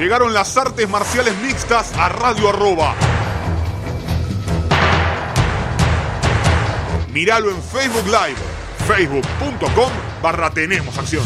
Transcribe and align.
Llegaron 0.00 0.32
las 0.32 0.56
artes 0.56 0.88
marciales 0.88 1.36
mixtas 1.42 1.92
a 1.92 2.08
Radio 2.08 2.48
Arroba. 2.48 2.94
Míralo 7.12 7.50
en 7.50 7.62
Facebook 7.62 8.06
Live, 8.06 8.38
facebook.com 8.88 9.92
barra 10.22 10.48
Tenemos 10.48 10.96
Acción. 10.96 11.22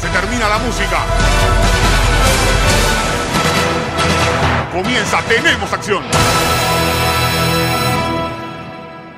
Se 0.00 0.08
termina 0.08 0.48
la 0.48 0.58
música. 0.58 1.04
Comienza 4.72 5.22
Tenemos 5.28 5.72
Acción. 5.72 6.02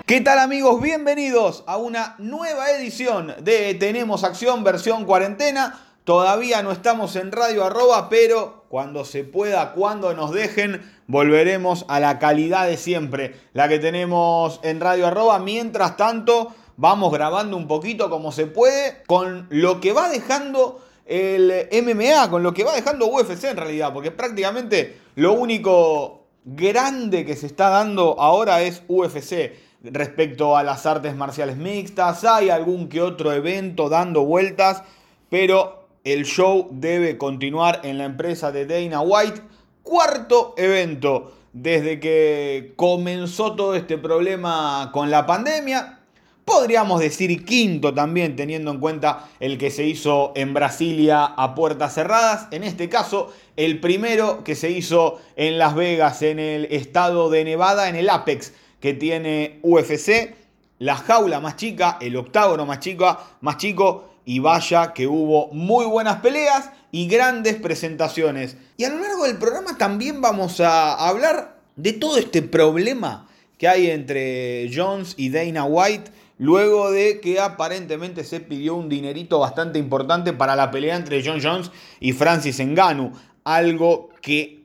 ¿Qué 0.05 0.21
tal 0.21 0.39
amigos? 0.39 0.83
Bienvenidos 0.83 1.65
a 1.67 1.79
una 1.79 2.15
nueva 2.19 2.73
edición 2.73 3.35
de 3.41 3.73
Tenemos 3.73 4.23
Acción 4.23 4.63
versión 4.63 5.07
cuarentena. 5.07 5.86
Todavía 6.07 6.63
no 6.63 6.71
estamos 6.71 7.17
en 7.17 7.33
Radio 7.33 7.65
Arroba, 7.65 8.09
pero 8.09 8.63
cuando 8.69 9.05
se 9.05 9.25
pueda, 9.25 9.73
cuando 9.73 10.15
nos 10.15 10.31
dejen, 10.31 10.81
volveremos 11.09 11.85
a 11.89 11.99
la 11.99 12.21
calidad 12.21 12.69
de 12.69 12.77
siempre, 12.77 13.35
la 13.55 13.69
que 13.69 13.81
tenemos 13.81 14.61
en 14.63 14.79
Radio 14.79 15.09
Arroba. 15.09 15.41
Mientras 15.41 15.97
tanto, 15.97 16.55
vamos 16.77 17.13
grabando 17.13 17.57
un 17.57 17.67
poquito 17.67 18.09
como 18.09 18.31
se 18.31 18.47
puede 18.47 19.03
con 19.09 19.49
lo 19.51 19.81
que 19.81 19.93
va 19.93 20.09
dejando 20.09 20.81
el 21.07 21.69
MMA, 21.73 22.31
con 22.31 22.45
lo 22.45 22.55
que 22.55 22.63
va 22.63 22.77
dejando 22.77 23.09
UFC 23.09 23.43
en 23.43 23.57
realidad, 23.57 23.93
porque 23.93 24.13
prácticamente 24.13 25.01
lo 25.17 25.33
único 25.33 26.29
grande 26.45 27.25
que 27.25 27.35
se 27.35 27.47
está 27.47 27.69
dando 27.69 28.15
ahora 28.21 28.63
es 28.63 28.85
UFC 28.87 29.57
respecto 29.83 30.57
a 30.57 30.63
las 30.63 30.87
artes 30.87 31.17
marciales 31.17 31.57
mixtas. 31.57 32.23
Hay 32.23 32.49
algún 32.49 32.89
que 32.89 33.03
otro 33.03 33.33
evento 33.33 33.89
dando 33.89 34.23
vueltas, 34.23 34.85
pero 35.29 35.76
el 36.07 36.25
show 36.25 36.69
debe 36.71 37.19
continuar 37.19 37.81
en 37.83 37.99
la 37.99 38.05
empresa 38.05 38.53
de 38.53 38.65
Dana 38.65 39.01
White. 39.01 39.41
Cuarto 39.83 40.55
evento 40.57 41.33
desde 41.53 41.99
que 41.99 42.75
comenzó 42.77 43.57
todo 43.57 43.75
este 43.75 43.99
problema 43.99 44.91
con 44.93 45.11
la 45.11 45.27
pandemia. 45.27 45.99
Podríamos 46.45 47.01
decir 47.01 47.45
quinto 47.45 47.93
también, 47.93 48.37
teniendo 48.37 48.71
en 48.71 48.79
cuenta 48.79 49.29
el 49.41 49.59
que 49.59 49.73
se 49.73 49.85
hizo 49.85 50.33
en 50.37 50.55
Brasilia 50.55 51.25
a 51.25 51.57
puertas 51.57 51.95
cerradas. 51.95 52.47
En 52.53 52.63
este 52.63 52.89
caso, 52.89 53.33
el 53.57 53.81
primero 53.81 54.45
que 54.45 54.55
se 54.55 54.71
hizo 54.71 55.21
en 55.35 55.59
Las 55.59 55.75
Vegas, 55.75 56.23
en 56.23 56.39
el 56.39 56.67
estado 56.67 57.31
de 57.31 57.43
Nevada, 57.43 57.89
en 57.89 57.97
el 57.97 58.09
Apex 58.11 58.53
que 58.79 58.95
tiene 58.95 59.59
UFC, 59.63 60.37
la 60.79 60.95
jaula 60.95 61.41
más 61.41 61.57
chica, 61.57 61.99
el 62.01 62.15
octágono 62.15 62.65
más, 62.65 62.79
chica, 62.79 63.19
más 63.41 63.57
chico, 63.57 64.16
y 64.27 64.41
vaya 64.41 64.93
que 64.93 65.07
hubo 65.07 65.49
muy 65.53 65.87
buenas 65.87 66.17
peleas 66.17 66.71
y 66.91 67.07
grandes 67.07 67.55
presentaciones. 67.55 68.57
Y 68.77 68.85
a 68.85 68.91
lo 68.91 68.99
largo 68.99 69.25
del 69.25 69.39
programa 69.39 69.79
también 69.79 70.21
vamos 70.21 70.61
a 70.61 70.95
hablar 71.09 71.57
de 71.77 71.93
todo 71.93 72.19
este 72.19 72.43
problema 72.43 73.29
que 73.57 73.69
hay 73.69 73.89
entre 73.89 74.69
Jones 74.75 75.15
y 75.17 75.31
Dana 75.31 75.65
White. 75.65 76.11
Luego 76.39 76.91
de 76.91 77.21
que 77.21 77.41
aparentemente 77.41 78.25
se 78.25 78.41
pidió 78.41 78.75
un 78.75 78.91
dinerito 78.91 79.39
bastante 79.39 79.79
importante 79.79 80.33
para 80.33 80.57
la 80.57 80.71
pelea 80.71 80.97
entre 80.97 81.25
John 81.25 81.41
Jones 81.41 81.71
y 82.01 82.13
Francis 82.13 82.61
Ngannou. 82.61 83.13
Algo 83.45 84.11
que 84.21 84.56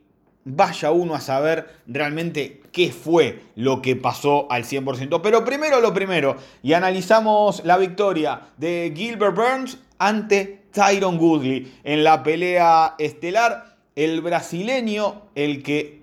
vaya 0.44 0.92
uno 0.92 1.16
a 1.16 1.22
saber 1.22 1.68
realmente 1.88 2.62
qué 2.72 2.92
fue 2.92 3.42
lo 3.56 3.82
que 3.82 3.96
pasó 3.96 4.52
al 4.52 4.64
100%. 4.64 5.22
Pero 5.22 5.46
primero 5.46 5.82
lo 5.82 5.94
primero, 5.94 6.38
y 6.64 6.74
analizamos 6.74 7.64
la 7.66 7.78
victoria 7.78 8.42
de 8.58 8.94
Gilbert 8.96 9.36
Burns 9.36 9.78
ante 10.00 10.64
Tyron 10.72 11.20
Woodley 11.20 11.80
en 11.84 12.04
la 12.04 12.24
pelea 12.24 12.96
estelar. 12.98 13.76
El 13.96 14.22
brasileño, 14.22 15.24
el 15.36 15.64
que 15.64 16.02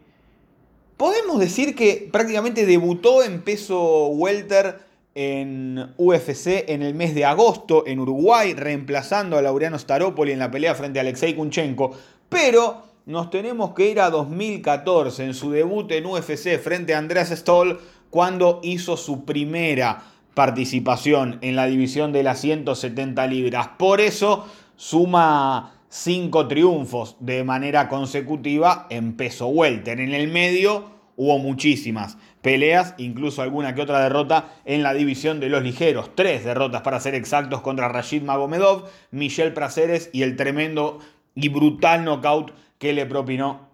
podemos 0.97 1.41
decir 1.41 1.75
que 1.75 2.09
prácticamente 2.13 2.67
debutó 2.67 3.25
en 3.25 3.41
peso 3.41 4.09
welter 4.09 4.81
en 5.15 5.95
UFC 5.97 6.69
en 6.69 6.83
el 6.83 6.95
mes 6.95 7.15
de 7.15 7.25
agosto 7.25 7.85
en 7.87 7.99
Uruguay, 7.99 8.55
reemplazando 8.55 9.37
a 9.37 9.43
Laureano 9.43 9.79
Staropoli 9.79 10.33
en 10.33 10.39
la 10.39 10.51
pelea 10.51 10.75
frente 10.75 11.01
a 11.01 11.03
Alexei 11.03 11.35
Kunchenko, 11.35 11.93
pero 12.29 12.88
nos 13.09 13.31
tenemos 13.31 13.73
que 13.73 13.91
ir 13.91 14.01
a 14.01 14.11
2014 14.11 15.25
en 15.25 15.33
su 15.33 15.51
debut 15.51 15.91
en 15.93 16.05
UFC 16.05 16.59
frente 16.59 16.95
a 16.95 16.99
Andreas 16.99 17.31
Stoll 17.31 17.81
cuando 18.11 18.61
hizo 18.63 18.99
su 18.99 19.25
primera 19.25 20.03
participación 20.35 21.39
en 21.41 21.57
la 21.57 21.65
división 21.65 22.13
de 22.13 22.23
las 22.23 22.39
170 22.43 23.27
libras. 23.27 23.71
Por 23.79 24.03
eso 24.03 24.47
suma 24.77 25.73
cinco 25.89 26.49
triunfos 26.49 27.17
de 27.21 27.45
manera 27.45 27.89
consecutiva 27.89 28.87
en 28.91 29.17
peso 29.17 29.47
welter. 29.47 30.01
En 30.01 30.13
el 30.13 30.29
medio 30.29 30.91
hubo 31.17 31.39
muchísimas 31.39 32.19
peleas, 32.43 32.95
incluso 32.99 33.41
alguna 33.41 33.75
que 33.75 33.81
otra 33.81 34.03
derrota 34.03 34.53
en 34.67 34.83
la 34.83 34.93
división 34.93 35.41
de 35.41 35.49
los 35.49 35.63
ligeros. 35.63 36.15
Tres 36.15 36.45
derrotas 36.45 36.83
para 36.83 37.01
ser 37.01 37.15
exactos 37.15 37.63
contra 37.63 37.89
Rashid 37.89 38.23
Magomedov, 38.23 38.85
Michel 39.13 39.55
Praceres 39.55 40.11
y 40.13 40.25
el 40.25 40.37
tremendo 40.37 40.99
y 41.35 41.49
brutal 41.49 42.05
knockout 42.05 42.53
que 42.79 42.93
le 42.93 43.07
propinó 43.07 43.69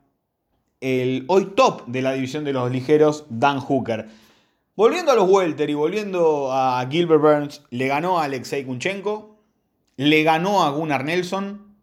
el 0.80 1.24
hoy 1.28 1.52
top 1.56 1.86
de 1.86 2.02
la 2.02 2.12
división 2.12 2.44
de 2.44 2.52
los 2.52 2.70
ligeros, 2.70 3.24
Dan 3.30 3.60
Hooker. 3.60 4.08
Volviendo 4.76 5.12
a 5.12 5.14
los 5.14 5.30
Welter 5.30 5.70
y 5.70 5.74
volviendo 5.74 6.52
a 6.52 6.86
Gilbert 6.90 7.22
Burns, 7.22 7.62
le 7.70 7.86
ganó 7.86 8.18
a 8.18 8.24
Alexei 8.24 8.64
Kunchenko, 8.64 9.38
le 9.96 10.22
ganó 10.24 10.64
a 10.64 10.70
Gunnar 10.70 11.04
Nelson, 11.04 11.76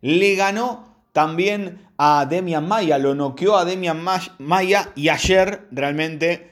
le 0.00 0.34
ganó 0.34 0.88
también 1.12 1.86
a 1.98 2.26
Demian 2.26 2.66
Maya, 2.66 2.98
lo 2.98 3.14
noqueó 3.14 3.56
a 3.56 3.64
Demian 3.64 4.02
Maya 4.38 4.92
y 4.94 5.08
ayer 5.08 5.66
realmente 5.70 6.50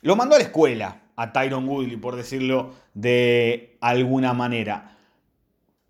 lo 0.00 0.16
mandó 0.16 0.34
a 0.34 0.38
la 0.38 0.44
escuela 0.44 1.02
a 1.16 1.32
Tyron 1.32 1.68
Woodley, 1.68 1.96
por 1.96 2.16
decirlo 2.16 2.74
de 2.94 3.76
alguna 3.80 4.32
manera. 4.32 4.93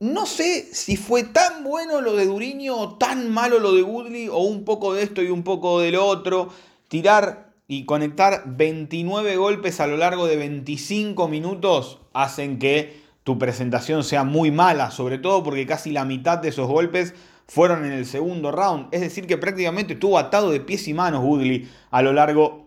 No 0.05 0.27
sé 0.27 0.69
si 0.75 0.99
fue 0.99 1.23
tan 1.23 1.65
bueno 1.65 2.03
lo 2.03 2.15
de 2.15 2.27
Duriño 2.27 2.77
o 2.77 2.99
tan 2.99 3.33
malo 3.33 3.59
lo 3.59 3.73
de 3.73 3.83
Woodley 3.83 4.29
o 4.29 4.37
un 4.41 4.67
poco 4.67 4.93
de 4.93 5.03
esto 5.03 5.23
y 5.23 5.29
un 5.29 5.43
poco 5.43 5.81
del 5.81 5.97
otro. 5.97 6.51
Tirar 6.89 7.55
y 7.69 7.87
conectar 7.87 8.43
29 8.45 9.39
golpes 9.39 9.81
a 9.81 9.87
lo 9.87 9.97
largo 9.97 10.27
de 10.27 10.37
25 10.37 11.27
minutos 11.29 12.01
hacen 12.13 12.59
que 12.59 13.01
tu 13.23 13.39
presentación 13.39 14.05
sea 14.05 14.25
muy 14.25 14.51
mala, 14.51 14.91
sobre 14.91 15.17
todo 15.17 15.43
porque 15.43 15.65
casi 15.65 15.91
la 15.91 16.05
mitad 16.05 16.37
de 16.37 16.51
esos 16.51 16.69
golpes 16.69 17.15
fueron 17.49 17.87
en 17.87 17.93
el 17.93 18.05
segundo 18.05 18.53
round. 18.53 18.89
Es 18.93 19.01
decir, 19.01 19.27
que 19.27 19.39
prácticamente 19.39 19.95
estuvo 19.95 20.19
atado 20.19 20.51
de 20.51 20.61
pies 20.61 20.87
y 20.87 20.93
manos 20.93 21.25
Woodley 21.25 21.67
a 21.91 22.03
lo 22.03 22.13
largo 22.13 22.64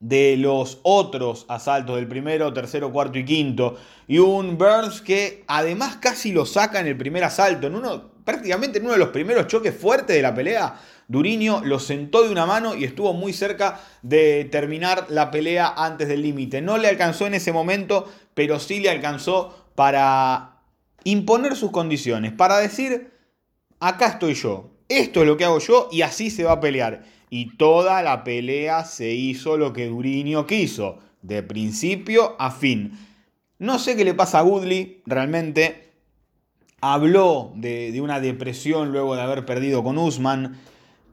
de 0.00 0.36
los 0.38 0.80
otros 0.82 1.44
asaltos 1.48 1.96
del 1.96 2.08
primero, 2.08 2.52
tercero, 2.52 2.90
cuarto 2.90 3.18
y 3.18 3.24
quinto. 3.24 3.76
Y 4.08 4.18
un 4.18 4.58
Burns 4.58 5.02
que 5.02 5.44
además 5.46 5.96
casi 5.96 6.32
lo 6.32 6.46
saca 6.46 6.80
en 6.80 6.86
el 6.86 6.96
primer 6.96 7.22
asalto. 7.22 7.66
En 7.66 7.76
uno, 7.76 8.10
prácticamente 8.24 8.78
en 8.78 8.84
uno 8.84 8.94
de 8.94 8.98
los 8.98 9.10
primeros 9.10 9.46
choques 9.46 9.76
fuertes 9.76 10.16
de 10.16 10.22
la 10.22 10.34
pelea. 10.34 10.80
Duriño 11.06 11.62
lo 11.64 11.78
sentó 11.78 12.22
de 12.22 12.30
una 12.30 12.46
mano 12.46 12.74
y 12.74 12.84
estuvo 12.84 13.12
muy 13.12 13.32
cerca 13.32 13.80
de 14.02 14.48
terminar 14.50 15.06
la 15.10 15.30
pelea 15.30 15.74
antes 15.76 16.08
del 16.08 16.22
límite. 16.22 16.62
No 16.62 16.78
le 16.78 16.88
alcanzó 16.88 17.26
en 17.26 17.34
ese 17.34 17.52
momento, 17.52 18.10
pero 18.34 18.58
sí 18.58 18.80
le 18.80 18.90
alcanzó 18.90 19.66
para 19.74 20.62
imponer 21.04 21.56
sus 21.56 21.72
condiciones. 21.72 22.32
Para 22.32 22.58
decir, 22.58 23.12
acá 23.80 24.06
estoy 24.06 24.34
yo. 24.34 24.70
Esto 24.90 25.20
es 25.20 25.26
lo 25.28 25.36
que 25.36 25.44
hago 25.44 25.60
yo 25.60 25.88
y 25.92 26.02
así 26.02 26.30
se 26.30 26.42
va 26.42 26.52
a 26.52 26.60
pelear 26.60 27.04
y 27.30 27.56
toda 27.56 28.02
la 28.02 28.24
pelea 28.24 28.84
se 28.84 29.12
hizo 29.12 29.56
lo 29.56 29.72
que 29.72 29.86
Duriño 29.86 30.48
quiso, 30.48 30.98
de 31.22 31.44
principio 31.44 32.34
a 32.40 32.50
fin. 32.50 32.98
No 33.60 33.78
sé 33.78 33.96
qué 33.96 34.04
le 34.04 34.14
pasa 34.14 34.40
a 34.40 34.42
Woodley, 34.42 35.00
realmente. 35.06 35.92
Habló 36.80 37.52
de, 37.54 37.96
una 38.02 38.18
depresión 38.18 38.90
luego 38.90 39.14
de 39.14 39.22
haber 39.22 39.46
perdido 39.46 39.84
con 39.84 39.96
Usman, 39.96 40.58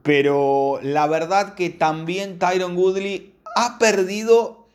pero 0.01 0.79
la 0.81 1.05
verdad 1.05 1.53
que 1.53 1.69
también 1.69 2.39
Tyron 2.39 2.75
Woodley 2.75 3.33
ha 3.55 3.77
perdido 3.77 4.65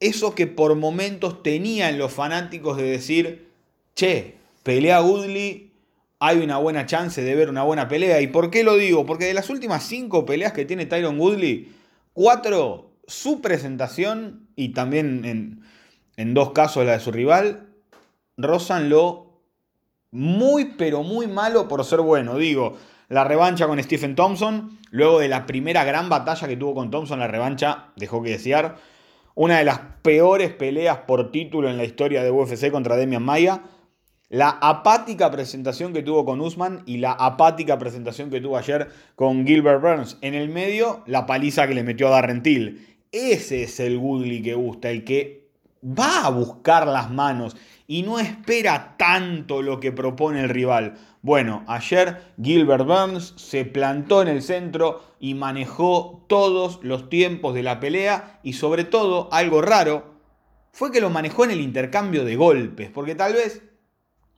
eso 0.00 0.34
que 0.34 0.46
por 0.46 0.74
momentos 0.76 1.42
tenían 1.42 1.98
los 1.98 2.12
fanáticos 2.12 2.78
de 2.78 2.84
decir, 2.84 3.48
che, 3.94 4.36
pelea 4.62 5.02
Woodley 5.02 5.72
hay 6.18 6.38
una 6.38 6.58
buena 6.58 6.86
chance 6.86 7.22
de 7.22 7.34
ver 7.34 7.48
una 7.48 7.62
buena 7.62 7.88
pelea. 7.88 8.20
¿Y 8.20 8.28
por 8.28 8.50
qué 8.50 8.64
lo 8.64 8.76
digo? 8.76 9.04
Porque 9.06 9.26
de 9.26 9.34
las 9.34 9.50
últimas 9.50 9.82
cinco 9.84 10.24
peleas 10.24 10.52
que 10.52 10.64
tiene 10.64 10.86
Tyron 10.86 11.20
Woodley, 11.20 11.74
cuatro, 12.12 12.92
su 13.06 13.40
presentación 13.40 14.48
y 14.56 14.70
también 14.70 15.24
en, 15.24 15.62
en 16.16 16.34
dos 16.34 16.52
casos 16.52 16.86
la 16.86 16.92
de 16.92 17.00
su 17.00 17.12
rival, 17.12 17.68
rozan 18.36 18.88
lo 18.88 19.40
muy 20.10 20.76
pero 20.78 21.02
muy 21.02 21.26
malo 21.26 21.68
por 21.68 21.84
ser 21.84 22.00
bueno. 22.00 22.36
Digo, 22.38 22.76
la 23.08 23.24
revancha 23.24 23.66
con 23.66 23.82
Stephen 23.82 24.14
Thompson, 24.16 24.78
luego 24.90 25.18
de 25.18 25.28
la 25.28 25.46
primera 25.46 25.84
gran 25.84 26.08
batalla 26.08 26.48
que 26.48 26.56
tuvo 26.56 26.74
con 26.74 26.90
Thompson, 26.90 27.20
la 27.20 27.28
revancha 27.28 27.88
dejó 27.96 28.22
que 28.22 28.30
desear. 28.30 28.76
Una 29.34 29.58
de 29.58 29.64
las 29.64 29.80
peores 30.00 30.50
peleas 30.54 31.00
por 31.06 31.30
título 31.30 31.68
en 31.68 31.76
la 31.76 31.84
historia 31.84 32.22
de 32.22 32.30
UFC 32.30 32.70
contra 32.70 32.96
Demian 32.96 33.22
Maya 33.22 33.60
la 34.28 34.50
apática 34.60 35.30
presentación 35.30 35.92
que 35.92 36.02
tuvo 36.02 36.24
con 36.24 36.40
Usman 36.40 36.82
y 36.86 36.98
la 36.98 37.12
apática 37.12 37.78
presentación 37.78 38.30
que 38.30 38.40
tuvo 38.40 38.56
ayer 38.56 38.88
con 39.14 39.46
Gilbert 39.46 39.80
Burns. 39.80 40.18
En 40.20 40.34
el 40.34 40.48
medio, 40.48 41.02
la 41.06 41.26
paliza 41.26 41.68
que 41.68 41.74
le 41.74 41.84
metió 41.84 42.08
a 42.08 42.10
Darrentil. 42.10 42.98
Ese 43.12 43.62
es 43.62 43.78
el 43.80 43.98
Woodley 43.98 44.42
que 44.42 44.54
gusta, 44.54 44.90
el 44.90 45.04
que 45.04 45.46
va 45.82 46.26
a 46.26 46.30
buscar 46.30 46.86
las 46.86 47.10
manos 47.10 47.56
y 47.86 48.02
no 48.02 48.18
espera 48.18 48.96
tanto 48.98 49.62
lo 49.62 49.78
que 49.78 49.92
propone 49.92 50.42
el 50.42 50.48
rival. 50.48 50.94
Bueno, 51.22 51.64
ayer 51.68 52.34
Gilbert 52.42 52.84
Burns 52.84 53.34
se 53.36 53.64
plantó 53.64 54.22
en 54.22 54.28
el 54.28 54.42
centro 54.42 55.02
y 55.20 55.34
manejó 55.34 56.24
todos 56.28 56.80
los 56.82 57.08
tiempos 57.08 57.54
de 57.54 57.62
la 57.62 57.78
pelea 57.78 58.40
y 58.42 58.54
sobre 58.54 58.84
todo, 58.84 59.28
algo 59.32 59.62
raro, 59.62 60.16
fue 60.72 60.90
que 60.90 61.00
lo 61.00 61.10
manejó 61.10 61.44
en 61.44 61.52
el 61.52 61.60
intercambio 61.60 62.24
de 62.24 62.36
golpes, 62.36 62.90
porque 62.90 63.14
tal 63.14 63.32
vez 63.32 63.62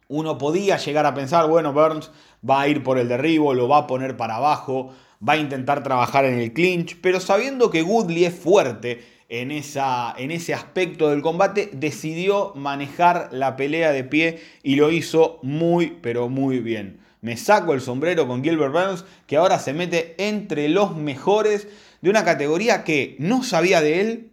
uno 0.08 0.38
podía 0.38 0.78
llegar 0.78 1.06
a 1.06 1.14
pensar, 1.14 1.49
bueno, 1.49 1.72
Burns 1.72 2.10
va 2.49 2.62
a 2.62 2.69
ir 2.69 2.82
por 2.82 2.99
el 2.99 3.08
derribo, 3.08 3.55
lo 3.55 3.69
va 3.69 3.78
a 3.78 3.87
poner 3.87 4.16
para 4.16 4.37
abajo, 4.37 4.93
va 5.26 5.34
a 5.34 5.38
intentar 5.38 5.82
trabajar 5.82 6.25
en 6.25 6.38
el 6.38 6.52
clinch, 6.52 6.99
pero 7.00 7.20
sabiendo 7.20 7.70
que 7.70 7.82
Woodley 7.82 8.25
es 8.25 8.34
fuerte 8.34 9.05
en, 9.28 9.50
esa, 9.50 10.14
en 10.16 10.31
ese 10.31 10.55
aspecto 10.55 11.10
del 11.10 11.22
combate, 11.22 11.70
decidió 11.72 12.52
manejar 12.55 13.28
la 13.32 13.56
pelea 13.56 13.93
de 13.93 14.05
pie 14.05 14.40
y 14.62 14.76
lo 14.76 14.90
hizo 14.90 15.38
muy, 15.43 15.99
pero 16.00 16.28
muy 16.28 16.60
bien. 16.60 17.00
Me 17.20 17.37
saco 17.37 17.75
el 17.75 17.81
sombrero 17.81 18.26
con 18.26 18.43
Gilbert 18.43 18.72
Burns, 18.72 19.05
que 19.26 19.37
ahora 19.37 19.58
se 19.58 19.75
mete 19.75 20.14
entre 20.19 20.69
los 20.69 20.96
mejores 20.96 21.69
de 22.00 22.10
una 22.10 22.25
categoría 22.25 22.84
que 22.84 23.16
no 23.19 23.43
sabía 23.43 23.81
de 23.81 24.00
él 24.00 24.32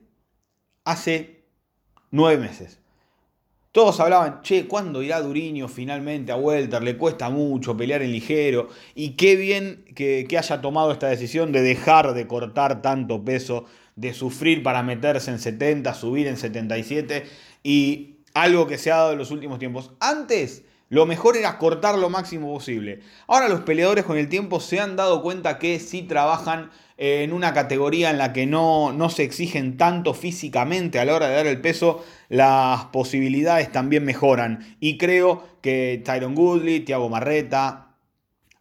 hace 0.84 1.44
nueve 2.12 2.38
meses. 2.38 2.80
Todos 3.76 4.00
hablaban, 4.00 4.42
che, 4.42 4.68
¿cuándo 4.68 5.04
irá 5.04 5.20
Duriño 5.20 5.68
finalmente 5.68 6.32
a 6.32 6.38
Welter? 6.38 6.82
Le 6.82 6.96
cuesta 6.96 7.30
mucho 7.30 7.76
pelear 7.76 8.02
en 8.04 8.14
ligero. 8.14 8.70
Y 8.96 9.18
qué 9.18 9.36
bien 9.36 9.84
que, 9.94 10.26
haya 10.40 10.62
tomado 10.62 10.94
esta 10.94 11.08
decisión 11.08 11.52
de 11.52 11.62
dejar 11.62 12.14
de 12.14 12.26
cortar 12.26 12.82
tanto 12.82 13.26
peso, 13.26 13.66
de 13.98 14.14
sufrir 14.14 14.64
para 14.64 14.82
meterse 14.82 15.30
en 15.30 15.40
70, 15.40 15.94
subir 15.94 16.28
en 16.28 16.38
77. 16.38 17.26
Y 17.64 18.20
algo 18.34 18.66
que 18.66 18.78
se 18.78 18.94
ha 18.94 18.96
dado 18.96 19.12
en 19.12 19.18
los 19.18 19.32
últimos 19.32 19.60
tiempos. 19.60 19.92
Antes, 20.00 20.64
lo 20.90 21.06
mejor 21.06 21.36
era 21.36 21.58
cortar 21.58 21.98
lo 21.98 22.10
máximo 22.10 22.54
posible. 22.54 23.00
Ahora 23.28 23.50
los 23.50 23.62
peleadores 23.62 24.06
con 24.06 24.18
el 24.18 24.30
tiempo 24.30 24.60
se 24.60 24.80
han 24.80 24.96
dado 24.96 25.22
cuenta 25.22 25.58
que 25.58 25.80
si 25.80 26.04
trabajan 26.04 26.70
en 26.98 27.34
una 27.34 27.54
categoría 27.54 28.12
en 28.12 28.18
la 28.18 28.34
que 28.34 28.46
no, 28.46 28.94
no 28.94 29.10
se 29.10 29.24
exigen 29.24 29.78
tanto 29.78 30.14
físicamente 30.14 31.00
a 31.00 31.06
la 31.06 31.16
hora 31.16 31.28
de 31.28 31.36
dar 31.36 31.48
el 31.48 31.60
peso, 31.60 32.06
las 32.30 32.86
posibilidades 32.86 33.72
también 33.72 34.06
mejoran. 34.06 34.78
Y 34.80 34.98
creo 34.98 35.44
que 35.62 36.02
Tyron 36.06 36.36
Goodley, 36.36 36.82
Thiago 36.82 37.10
Marreta, 37.10 37.86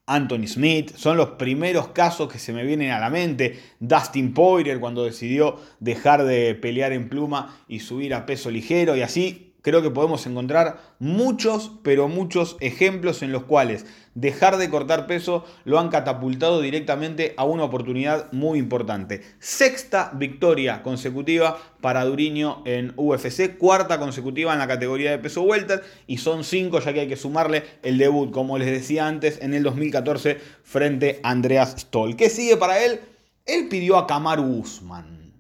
Anthony 0.07 0.47
Smith 0.47 0.95
son 0.97 1.17
los 1.17 1.31
primeros 1.31 1.89
casos 1.89 2.31
que 2.31 2.39
se 2.39 2.53
me 2.53 2.65
vienen 2.65 2.91
a 2.91 3.01
la 3.01 3.11
mente. 3.11 3.59
Dustin 3.81 4.35
Poirier 4.35 4.81
cuando 4.81 5.05
decidió 5.05 5.59
dejar 5.81 6.25
de 6.25 6.55
pelear 6.55 6.93
en 6.93 7.09
pluma 7.09 7.59
y 7.69 7.81
subir 7.81 8.15
a 8.15 8.27
peso 8.27 8.51
ligero 8.51 8.97
y 8.97 9.03
así 9.03 9.54
creo 9.65 9.81
que 9.81 9.91
podemos 9.91 10.27
encontrar 10.27 10.79
muchos, 10.99 11.73
pero 11.83 12.07
muchos 12.07 12.57
ejemplos 12.61 13.23
en 13.23 13.33
los 13.33 13.45
cuales 13.45 13.87
dejar 14.15 14.59
de 14.59 14.69
cortar 14.69 15.07
peso 15.07 15.45
lo 15.65 15.81
han 15.81 15.89
catapultado 15.89 16.61
directamente 16.61 17.33
a 17.39 17.45
una 17.45 17.65
oportunidad 17.65 18.31
muy 18.31 18.59
importante. 18.59 19.23
Sexta 19.39 20.13
victoria 20.15 20.83
consecutiva 20.83 21.59
para 21.81 22.05
Duriño 22.05 22.63
en 22.67 22.93
UFC, 22.97 23.57
cuarta 23.57 23.99
consecutiva 23.99 24.53
en 24.53 24.59
la 24.59 24.69
categoría 24.69 25.11
de 25.11 25.19
peso 25.19 25.43
welter 25.43 25.83
y 26.07 26.19
son 26.19 26.45
cinco 26.45 26.79
ya 26.79 26.93
que 26.93 27.01
hay 27.01 27.09
que 27.09 27.17
sumarle 27.17 27.65
el 27.83 27.97
debut, 27.97 28.31
como 28.31 28.59
les 28.59 28.71
decía 28.71 29.09
antes, 29.09 29.41
en 29.41 29.55
el 29.55 29.63
2014 29.63 30.39
frente 30.63 31.21
a 31.23 31.31
Andreas 31.31 31.75
Stoll. 31.79 32.17
¿Qué 32.17 32.29
sigue 32.29 32.59
para 32.59 32.85
él? 32.85 33.01
Él 33.47 33.69
pidió 33.69 33.97
a 33.97 34.07
Kamaru 34.07 34.45
Usman. 34.45 35.33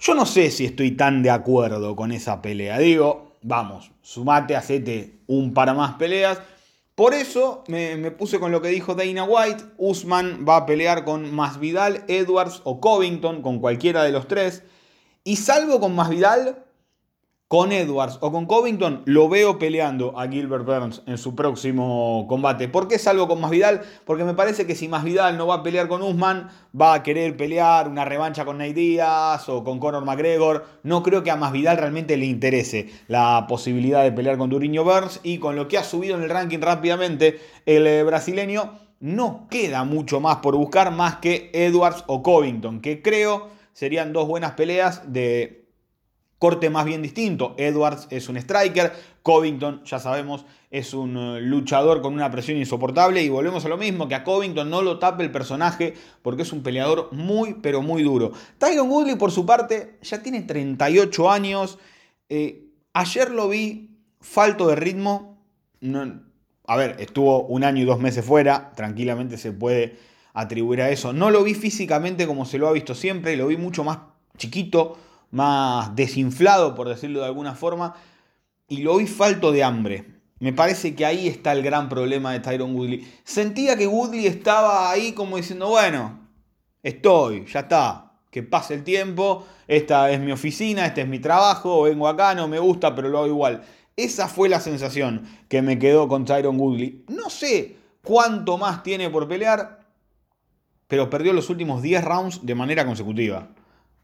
Yo 0.00 0.14
no 0.14 0.24
sé 0.24 0.50
si 0.50 0.64
estoy 0.64 0.92
tan 0.92 1.22
de 1.22 1.30
acuerdo 1.30 1.96
con 1.96 2.12
esa 2.12 2.40
pelea. 2.40 2.78
Digo, 2.78 3.27
vamos, 3.42 3.90
sumate, 4.02 4.56
hacete 4.56 5.20
un 5.26 5.54
para 5.54 5.74
más 5.74 5.94
peleas. 5.94 6.40
Por 6.94 7.14
eso 7.14 7.62
me, 7.68 7.96
me, 7.96 8.10
puse 8.10 8.40
con 8.40 8.50
lo 8.50 8.60
que 8.60 8.68
dijo 8.68 8.94
Dana 8.94 9.24
White. 9.24 9.64
Usman 9.76 10.44
va 10.48 10.56
a 10.56 10.66
pelear 10.66 11.04
con 11.04 11.32
Masvidal, 11.32 12.04
Edwards 12.08 12.60
o 12.64 12.80
Covington, 12.80 13.42
con 13.42 13.60
cualquiera 13.60 14.02
de 14.02 14.10
los 14.10 14.26
tres. 14.26 14.64
Y 15.22 15.36
salvo 15.36 15.78
con 15.78 15.94
Masvidal, 15.94 16.64
con 17.48 17.72
Edwards 17.72 18.18
o 18.20 18.30
con 18.30 18.44
Covington, 18.44 19.00
lo 19.06 19.30
veo 19.30 19.58
peleando 19.58 20.18
a 20.18 20.28
Gilbert 20.28 20.66
Burns 20.66 21.02
en 21.06 21.16
su 21.16 21.34
próximo 21.34 22.26
combate. 22.28 22.68
¿Por 22.68 22.88
qué 22.88 22.98
salgo 22.98 23.26
con 23.26 23.40
Masvidal? 23.40 23.80
Porque 24.04 24.24
me 24.24 24.34
parece 24.34 24.66
que 24.66 24.74
si 24.74 24.86
Masvidal 24.86 25.38
no 25.38 25.46
va 25.46 25.56
a 25.56 25.62
pelear 25.62 25.88
con 25.88 26.02
Usman, 26.02 26.50
va 26.78 26.92
a 26.92 27.02
querer 27.02 27.38
pelear 27.38 27.88
una 27.88 28.04
revancha 28.04 28.44
con 28.44 28.58
Nate 28.58 28.74
Diaz 28.74 29.48
o 29.48 29.64
con 29.64 29.80
Conor 29.80 30.04
McGregor. 30.04 30.66
No 30.82 31.02
creo 31.02 31.22
que 31.22 31.30
a 31.30 31.36
Masvidal 31.36 31.78
realmente 31.78 32.18
le 32.18 32.26
interese 32.26 32.90
la 33.06 33.46
posibilidad 33.48 34.02
de 34.02 34.12
pelear 34.12 34.36
con 34.36 34.50
Duriño 34.50 34.84
Burns 34.84 35.20
y 35.22 35.38
con 35.38 35.56
lo 35.56 35.68
que 35.68 35.78
ha 35.78 35.84
subido 35.84 36.16
en 36.16 36.24
el 36.24 36.30
ranking 36.30 36.60
rápidamente 36.60 37.40
el 37.64 37.86
eh, 37.86 38.02
brasileño, 38.02 38.78
no 39.00 39.46
queda 39.48 39.84
mucho 39.84 40.20
más 40.20 40.36
por 40.38 40.54
buscar 40.54 40.90
más 40.90 41.16
que 41.16 41.50
Edwards 41.54 42.04
o 42.08 42.22
Covington, 42.22 42.82
que 42.82 43.00
creo 43.00 43.48
serían 43.72 44.12
dos 44.12 44.28
buenas 44.28 44.52
peleas 44.52 45.12
de 45.12 45.57
corte 46.38 46.70
más 46.70 46.84
bien 46.84 47.02
distinto. 47.02 47.54
Edwards 47.58 48.06
es 48.10 48.28
un 48.28 48.36
striker, 48.36 48.92
Covington, 49.22 49.82
ya 49.84 49.98
sabemos, 49.98 50.44
es 50.70 50.94
un 50.94 51.16
eh, 51.16 51.40
luchador 51.40 52.00
con 52.00 52.14
una 52.14 52.30
presión 52.30 52.58
insoportable 52.58 53.22
y 53.22 53.28
volvemos 53.28 53.64
a 53.64 53.68
lo 53.68 53.76
mismo, 53.76 54.08
que 54.08 54.14
a 54.14 54.24
Covington 54.24 54.70
no 54.70 54.82
lo 54.82 54.98
tape 54.98 55.24
el 55.24 55.32
personaje 55.32 55.94
porque 56.22 56.42
es 56.42 56.52
un 56.52 56.62
peleador 56.62 57.08
muy, 57.12 57.54
pero 57.54 57.82
muy 57.82 58.02
duro. 58.02 58.32
Tyron 58.58 58.88
Woodley, 58.88 59.16
por 59.16 59.32
su 59.32 59.44
parte, 59.44 59.98
ya 60.02 60.22
tiene 60.22 60.42
38 60.42 61.30
años. 61.30 61.78
Eh, 62.28 62.68
ayer 62.92 63.30
lo 63.30 63.48
vi 63.48 63.98
falto 64.20 64.68
de 64.68 64.76
ritmo. 64.76 65.42
a 66.66 66.76
ver, 66.76 66.96
estuvo 67.00 67.46
un 67.46 67.64
año 67.64 67.82
y 67.82 67.86
dos 67.86 67.98
meses 67.98 68.24
fuera, 68.24 68.72
tranquilamente 68.76 69.38
se 69.38 69.52
puede 69.52 69.96
atribuir 70.34 70.82
a 70.82 70.90
eso. 70.90 71.12
No 71.12 71.30
lo 71.30 71.42
vi 71.42 71.54
físicamente 71.54 72.26
como 72.26 72.44
se 72.44 72.58
lo 72.58 72.68
ha 72.68 72.72
visto 72.72 72.94
siempre, 72.94 73.36
lo 73.36 73.48
vi 73.48 73.56
mucho 73.56 73.84
más 73.84 73.98
chiquito, 74.36 74.96
más 75.30 75.94
desinflado, 75.94 76.74
por 76.74 76.88
decirlo 76.88 77.20
de 77.20 77.26
alguna 77.26 77.54
forma, 77.54 77.94
y 78.68 78.78
lo 78.78 78.96
vi 78.96 79.06
falto 79.06 79.52
de 79.52 79.64
hambre. 79.64 80.18
Me 80.40 80.52
parece 80.52 80.94
que 80.94 81.04
ahí 81.04 81.26
está 81.26 81.52
el 81.52 81.62
gran 81.62 81.88
problema 81.88 82.32
de 82.32 82.40
Tyron 82.40 82.74
Woodley. 82.74 83.06
Sentía 83.24 83.76
que 83.76 83.86
Woodley 83.86 84.26
estaba 84.26 84.90
ahí 84.90 85.12
como 85.12 85.36
diciendo, 85.36 85.68
bueno, 85.68 86.28
estoy, 86.82 87.44
ya 87.46 87.60
está, 87.60 88.12
que 88.30 88.42
pase 88.42 88.74
el 88.74 88.84
tiempo, 88.84 89.46
esta 89.66 90.10
es 90.10 90.20
mi 90.20 90.30
oficina, 90.30 90.86
este 90.86 91.02
es 91.02 91.08
mi 91.08 91.18
trabajo, 91.18 91.82
vengo 91.82 92.06
acá, 92.06 92.34
no 92.34 92.46
me 92.46 92.58
gusta, 92.58 92.94
pero 92.94 93.08
lo 93.08 93.18
hago 93.18 93.26
igual. 93.26 93.62
Esa 93.96 94.28
fue 94.28 94.48
la 94.48 94.60
sensación 94.60 95.24
que 95.48 95.60
me 95.60 95.78
quedó 95.78 96.06
con 96.06 96.24
Tyron 96.24 96.58
Woodley. 96.60 97.04
No 97.08 97.30
sé 97.30 97.76
cuánto 98.04 98.56
más 98.58 98.84
tiene 98.84 99.10
por 99.10 99.26
pelear, 99.26 99.80
pero 100.86 101.10
perdió 101.10 101.32
los 101.32 101.50
últimos 101.50 101.82
10 101.82 102.04
rounds 102.04 102.46
de 102.46 102.54
manera 102.54 102.86
consecutiva. 102.86 103.48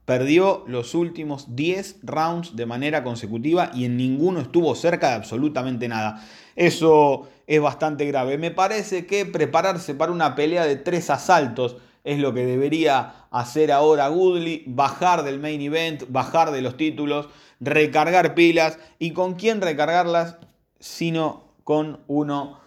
Perdió 0.05 0.65
los 0.67 0.95
últimos 0.95 1.57
10 1.57 2.01
rounds 2.03 2.57
de 2.57 2.67
manera 2.67 3.03
consecutiva 3.03 3.71
y 3.75 3.87
en 3.87 3.97
ninguno 3.97 4.41
estuvo 4.41 4.75
cerca 4.75 5.09
de 5.09 5.15
absolutamente 5.15 5.89
nada. 5.89 6.23
Eso 6.57 7.29
es 7.47 7.61
bastante 7.61 8.05
grave. 8.07 8.37
Me 8.37 8.51
parece 8.51 9.07
que 9.07 9.25
prepararse 9.25 9.95
para 9.95 10.13
una 10.13 10.35
pelea 10.35 10.67
de 10.67 10.77
tres 10.77 11.09
asaltos 11.09 11.77
es 12.05 12.19
lo 12.19 12.35
que 12.35 12.45
debería 12.45 13.27
hacer 13.31 13.73
ahora 13.73 14.09
Goodley, 14.09 14.65
bajar 14.67 15.25
del 15.25 15.41
main 15.41 15.63
event, 15.63 16.05
bajar 16.09 16.51
de 16.51 16.61
los 16.61 16.77
títulos, 16.77 17.29
recargar 17.61 18.35
pilas 18.35 18.79
y 18.99 19.13
con 19.13 19.35
quién 19.35 19.63
recargarlas, 19.63 20.37
sino 20.79 21.55
con 21.65 22.01
uno 22.07 22.61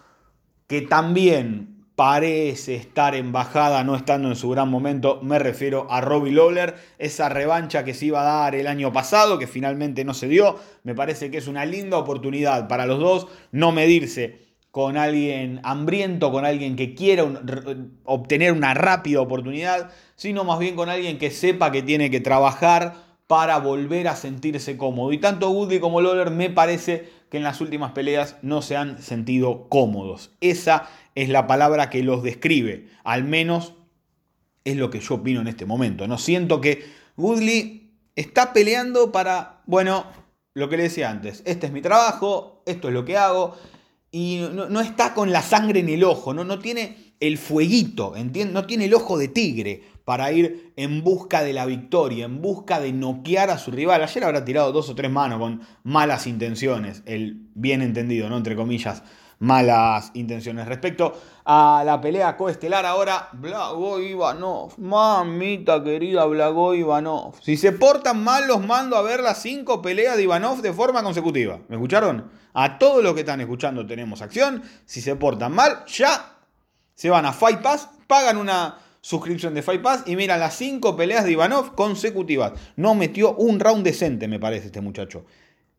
que 0.66 0.82
también 0.82 1.77
parece 1.98 2.76
estar 2.76 3.16
en 3.16 3.32
bajada, 3.32 3.82
no 3.82 3.96
estando 3.96 4.28
en 4.28 4.36
su 4.36 4.48
gran 4.50 4.68
momento. 4.68 5.18
Me 5.20 5.40
refiero 5.40 5.88
a 5.90 6.00
Robbie 6.00 6.30
Lawler, 6.30 6.76
esa 6.96 7.28
revancha 7.28 7.82
que 7.82 7.92
se 7.92 8.06
iba 8.06 8.20
a 8.20 8.42
dar 8.44 8.54
el 8.54 8.68
año 8.68 8.92
pasado, 8.92 9.36
que 9.36 9.48
finalmente 9.48 10.04
no 10.04 10.14
se 10.14 10.28
dio. 10.28 10.60
Me 10.84 10.94
parece 10.94 11.28
que 11.32 11.38
es 11.38 11.48
una 11.48 11.66
linda 11.66 11.98
oportunidad 11.98 12.68
para 12.68 12.86
los 12.86 13.00
dos 13.00 13.26
no 13.50 13.72
medirse 13.72 14.46
con 14.70 14.96
alguien 14.96 15.60
hambriento, 15.64 16.30
con 16.30 16.44
alguien 16.44 16.76
que 16.76 16.94
quiera 16.94 17.26
obtener 18.04 18.52
una 18.52 18.74
rápida 18.74 19.20
oportunidad, 19.20 19.90
sino 20.14 20.44
más 20.44 20.60
bien 20.60 20.76
con 20.76 20.88
alguien 20.88 21.18
que 21.18 21.32
sepa 21.32 21.72
que 21.72 21.82
tiene 21.82 22.12
que 22.12 22.20
trabajar 22.20 22.94
para 23.26 23.58
volver 23.58 24.06
a 24.06 24.14
sentirse 24.14 24.76
cómodo. 24.76 25.12
Y 25.12 25.18
tanto 25.18 25.50
Woody 25.50 25.80
como 25.80 26.00
Lawler 26.00 26.30
me 26.30 26.48
parece 26.48 27.17
que 27.30 27.36
en 27.36 27.42
las 27.42 27.60
últimas 27.60 27.92
peleas 27.92 28.36
no 28.42 28.62
se 28.62 28.76
han 28.76 29.02
sentido 29.02 29.68
cómodos. 29.68 30.30
Esa 30.40 30.88
es 31.14 31.28
la 31.28 31.46
palabra 31.46 31.90
que 31.90 32.02
los 32.02 32.22
describe. 32.22 32.88
Al 33.04 33.24
menos 33.24 33.74
es 34.64 34.76
lo 34.76 34.90
que 34.90 35.00
yo 35.00 35.16
opino 35.16 35.40
en 35.40 35.48
este 35.48 35.66
momento. 35.66 36.06
No 36.06 36.18
siento 36.18 36.60
que 36.60 36.84
Woodley 37.16 37.92
está 38.16 38.52
peleando 38.52 39.12
para, 39.12 39.62
bueno, 39.66 40.06
lo 40.54 40.68
que 40.68 40.76
le 40.76 40.84
decía 40.84 41.10
antes, 41.10 41.42
este 41.46 41.66
es 41.66 41.72
mi 41.72 41.82
trabajo, 41.82 42.62
esto 42.66 42.88
es 42.88 42.94
lo 42.94 43.04
que 43.04 43.16
hago. 43.16 43.56
y 44.10 44.40
no, 44.52 44.80
está 44.80 45.14
con 45.14 45.32
la 45.32 45.42
sangre 45.42 45.80
en 45.80 45.88
el 45.88 46.02
ojo, 46.04 46.32
no, 46.32 46.44
no 46.44 46.58
tiene 46.58 47.14
el 47.20 47.36
fueguito, 47.36 48.14
no 48.16 48.66
tiene 48.66 48.84
el 48.86 48.94
ojo 48.94 49.18
de 49.18 49.28
tigre 49.28 49.82
para 50.08 50.32
ir 50.32 50.72
en 50.76 51.04
busca 51.04 51.42
de 51.42 51.52
la 51.52 51.66
victoria, 51.66 52.24
en 52.24 52.40
busca 52.40 52.80
de 52.80 52.94
noquear 52.94 53.50
a 53.50 53.58
su 53.58 53.70
rival. 53.70 54.02
Ayer 54.02 54.24
habrá 54.24 54.42
tirado 54.42 54.72
dos 54.72 54.88
o 54.88 54.94
tres 54.94 55.10
manos 55.10 55.38
con 55.38 55.60
malas 55.84 56.26
intenciones, 56.26 57.02
el 57.04 57.42
bien 57.52 57.82
entendido, 57.82 58.30
¿no? 58.30 58.38
Entre 58.38 58.56
comillas, 58.56 59.02
malas 59.38 60.10
intenciones. 60.14 60.66
Respecto 60.66 61.12
a 61.44 61.82
la 61.84 62.00
pelea 62.00 62.38
coestelar 62.38 62.86
ahora, 62.86 63.28
Blago 63.34 64.00
Ivanov, 64.00 64.78
mamita 64.78 65.84
querida 65.84 66.24
Blago 66.24 66.74
Ivanov. 66.74 67.34
Si 67.42 67.58
se 67.58 67.72
portan 67.72 68.24
mal, 68.24 68.48
los 68.48 68.64
mando 68.64 68.96
a 68.96 69.02
ver 69.02 69.20
las 69.20 69.42
cinco 69.42 69.82
peleas 69.82 70.16
de 70.16 70.22
Ivanov 70.22 70.62
de 70.62 70.72
forma 70.72 71.02
consecutiva. 71.02 71.58
¿Me 71.68 71.76
escucharon? 71.76 72.30
A 72.54 72.78
todos 72.78 73.04
los 73.04 73.12
que 73.12 73.20
están 73.20 73.42
escuchando 73.42 73.86
tenemos 73.86 74.22
acción. 74.22 74.62
Si 74.86 75.02
se 75.02 75.16
portan 75.16 75.52
mal, 75.52 75.84
ya 75.86 76.38
se 76.94 77.10
van 77.10 77.26
a 77.26 77.34
Fight 77.34 77.60
Pass, 77.60 77.90
pagan 78.06 78.38
una 78.38 78.87
suscripción 79.00 79.54
de 79.54 79.62
Fight 79.62 79.82
Pass 79.82 80.04
y 80.06 80.16
miran 80.16 80.40
las 80.40 80.56
cinco 80.56 80.96
peleas 80.96 81.24
de 81.24 81.32
Ivanov 81.32 81.74
consecutivas. 81.74 82.52
No 82.76 82.94
metió 82.94 83.34
un 83.34 83.60
round 83.60 83.84
decente, 83.84 84.28
me 84.28 84.38
parece, 84.38 84.66
este 84.66 84.80
muchacho. 84.80 85.24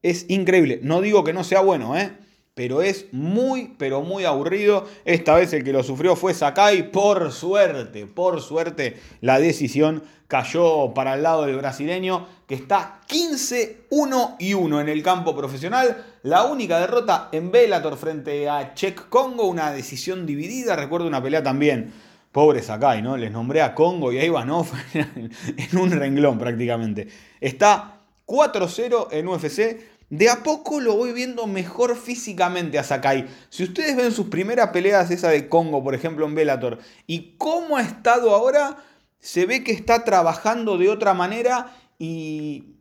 Es 0.01 0.25
increíble. 0.29 0.79
No 0.83 1.01
digo 1.01 1.23
que 1.23 1.33
no 1.33 1.43
sea 1.43 1.61
bueno, 1.61 1.97
¿eh? 1.97 2.11
pero 2.59 2.81
es 2.81 3.05
muy, 3.13 3.73
pero 3.77 4.01
muy 4.01 4.25
aburrido. 4.25 4.85
Esta 5.05 5.33
vez 5.33 5.53
el 5.53 5.63
que 5.63 5.71
lo 5.71 5.81
sufrió 5.81 6.17
fue 6.17 6.33
Sakai. 6.33 6.91
Por 6.91 7.31
suerte, 7.31 8.05
por 8.05 8.41
suerte, 8.41 8.97
la 9.21 9.39
decisión 9.39 10.03
cayó 10.27 10.93
para 10.93 11.13
el 11.13 11.23
lado 11.23 11.45
del 11.45 11.55
brasileño, 11.55 12.27
que 12.47 12.55
está 12.55 12.99
15-1 13.07 14.35
y 14.39 14.55
1 14.55 14.81
en 14.81 14.89
el 14.89 15.01
campo 15.01 15.35
profesional. 15.37 16.05
La 16.23 16.43
única 16.43 16.81
derrota 16.81 17.29
en 17.31 17.49
Bellator 17.49 17.95
frente 17.95 18.49
a 18.49 18.73
Czech 18.73 19.07
Congo, 19.07 19.45
una 19.45 19.71
decisión 19.71 20.25
dividida. 20.25 20.75
Recuerdo 20.75 21.07
una 21.07 21.23
pelea 21.23 21.41
también. 21.41 21.93
Pobre 22.31 22.61
Sakai, 22.61 23.01
¿no? 23.01 23.17
Les 23.17 23.31
nombré 23.31 23.61
a 23.61 23.73
Congo 23.73 24.11
y 24.11 24.19
a 24.19 24.25
Ivanov 24.25 24.67
en 24.93 25.77
un 25.77 25.91
renglón 25.91 26.37
prácticamente. 26.37 27.07
Está 27.41 28.01
4-0 28.25 29.07
en 29.11 29.27
UFC 29.27 29.99
de 30.09 30.29
a 30.29 30.41
poco 30.41 30.79
lo 30.79 30.95
voy 30.95 31.13
viendo 31.13 31.45
mejor 31.45 31.95
físicamente 31.95 32.79
a 32.79 32.83
Sakai. 32.83 33.27
Si 33.49 33.63
ustedes 33.63 33.95
ven 33.95 34.11
sus 34.11 34.27
primeras 34.27 34.69
peleas, 34.69 35.11
esa 35.11 35.29
de 35.29 35.47
Congo, 35.47 35.83
por 35.83 35.93
ejemplo, 35.93 36.25
en 36.25 36.35
Bellator, 36.35 36.79
y 37.05 37.35
cómo 37.37 37.77
ha 37.77 37.81
estado 37.81 38.33
ahora, 38.33 38.77
se 39.19 39.45
ve 39.45 39.63
que 39.63 39.71
está 39.71 40.03
trabajando 40.03 40.77
de 40.77 40.89
otra 40.89 41.13
manera 41.13 41.75
y, 41.99 42.75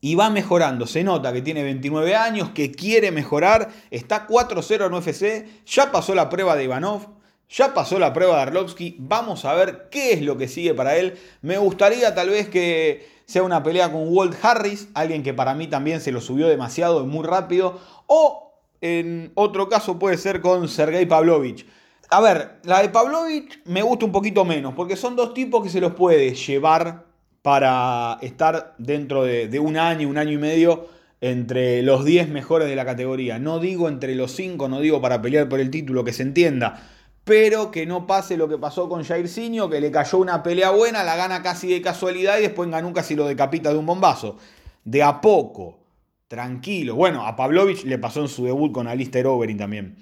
y 0.00 0.14
va 0.14 0.30
mejorando. 0.30 0.86
Se 0.86 1.04
nota 1.04 1.34
que 1.34 1.42
tiene 1.42 1.62
29 1.62 2.16
años, 2.16 2.50
que 2.50 2.72
quiere 2.72 3.10
mejorar, 3.10 3.68
está 3.90 4.26
4-0 4.26 4.86
en 4.86 4.94
UFC, 4.94 5.66
ya 5.66 5.92
pasó 5.92 6.14
la 6.14 6.30
prueba 6.30 6.56
de 6.56 6.64
Ivanov, 6.64 7.17
ya 7.50 7.72
pasó 7.72 7.98
la 7.98 8.12
prueba 8.12 8.36
de 8.36 8.42
Arlovsky, 8.42 8.96
vamos 8.98 9.44
a 9.44 9.54
ver 9.54 9.88
qué 9.90 10.12
es 10.12 10.22
lo 10.22 10.36
que 10.36 10.48
sigue 10.48 10.74
para 10.74 10.96
él. 10.96 11.18
Me 11.40 11.56
gustaría 11.56 12.14
tal 12.14 12.30
vez 12.30 12.48
que 12.48 13.06
sea 13.24 13.42
una 13.42 13.62
pelea 13.62 13.90
con 13.90 14.04
Walt 14.08 14.36
Harris, 14.42 14.88
alguien 14.94 15.22
que 15.22 15.34
para 15.34 15.54
mí 15.54 15.66
también 15.66 16.00
se 16.00 16.12
lo 16.12 16.20
subió 16.20 16.48
demasiado 16.48 17.02
y 17.02 17.06
muy 17.06 17.24
rápido, 17.24 17.80
o 18.06 18.52
en 18.80 19.32
otro 19.34 19.68
caso 19.68 19.98
puede 19.98 20.18
ser 20.18 20.40
con 20.40 20.68
Sergei 20.68 21.06
Pavlovich. 21.06 21.66
A 22.10 22.20
ver, 22.20 22.60
la 22.64 22.80
de 22.80 22.88
Pavlovich 22.88 23.60
me 23.64 23.82
gusta 23.82 24.04
un 24.04 24.12
poquito 24.12 24.44
menos, 24.44 24.74
porque 24.74 24.96
son 24.96 25.16
dos 25.16 25.34
tipos 25.34 25.62
que 25.62 25.70
se 25.70 25.80
los 25.80 25.94
puede 25.94 26.34
llevar 26.34 27.04
para 27.42 28.18
estar 28.20 28.74
dentro 28.78 29.24
de, 29.24 29.48
de 29.48 29.58
un 29.58 29.76
año, 29.76 30.08
un 30.08 30.18
año 30.18 30.32
y 30.32 30.38
medio 30.38 30.88
entre 31.20 31.82
los 31.82 32.04
10 32.04 32.28
mejores 32.28 32.68
de 32.68 32.76
la 32.76 32.84
categoría. 32.84 33.38
No 33.38 33.58
digo 33.58 33.88
entre 33.88 34.14
los 34.14 34.32
5, 34.32 34.68
no 34.68 34.80
digo 34.80 35.00
para 35.00 35.20
pelear 35.20 35.48
por 35.48 35.60
el 35.60 35.70
título, 35.70 36.04
que 36.04 36.12
se 36.12 36.22
entienda 36.22 36.82
pero 37.28 37.70
que 37.70 37.84
no 37.84 38.06
pase 38.06 38.38
lo 38.38 38.48
que 38.48 38.56
pasó 38.56 38.88
con 38.88 39.04
Jairzinho, 39.04 39.68
que 39.68 39.82
le 39.82 39.90
cayó 39.90 40.16
una 40.16 40.42
pelea 40.42 40.70
buena, 40.70 41.04
la 41.04 41.14
gana 41.14 41.42
casi 41.42 41.68
de 41.68 41.82
casualidad 41.82 42.38
y 42.38 42.42
después 42.42 42.72
en 42.72 42.92
casi 42.94 43.14
lo 43.14 43.26
decapita 43.26 43.70
de 43.70 43.76
un 43.76 43.84
bombazo. 43.84 44.38
De 44.82 45.02
a 45.02 45.20
poco, 45.20 45.78
tranquilo. 46.26 46.94
Bueno, 46.94 47.26
a 47.26 47.36
Pavlovich 47.36 47.84
le 47.84 47.98
pasó 47.98 48.22
en 48.22 48.28
su 48.28 48.46
debut 48.46 48.72
con 48.72 48.88
Alistair 48.88 49.26
Overeem 49.26 49.58
también. 49.58 49.98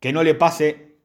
Que 0.00 0.12
no 0.12 0.24
le 0.24 0.34
pase 0.34 0.96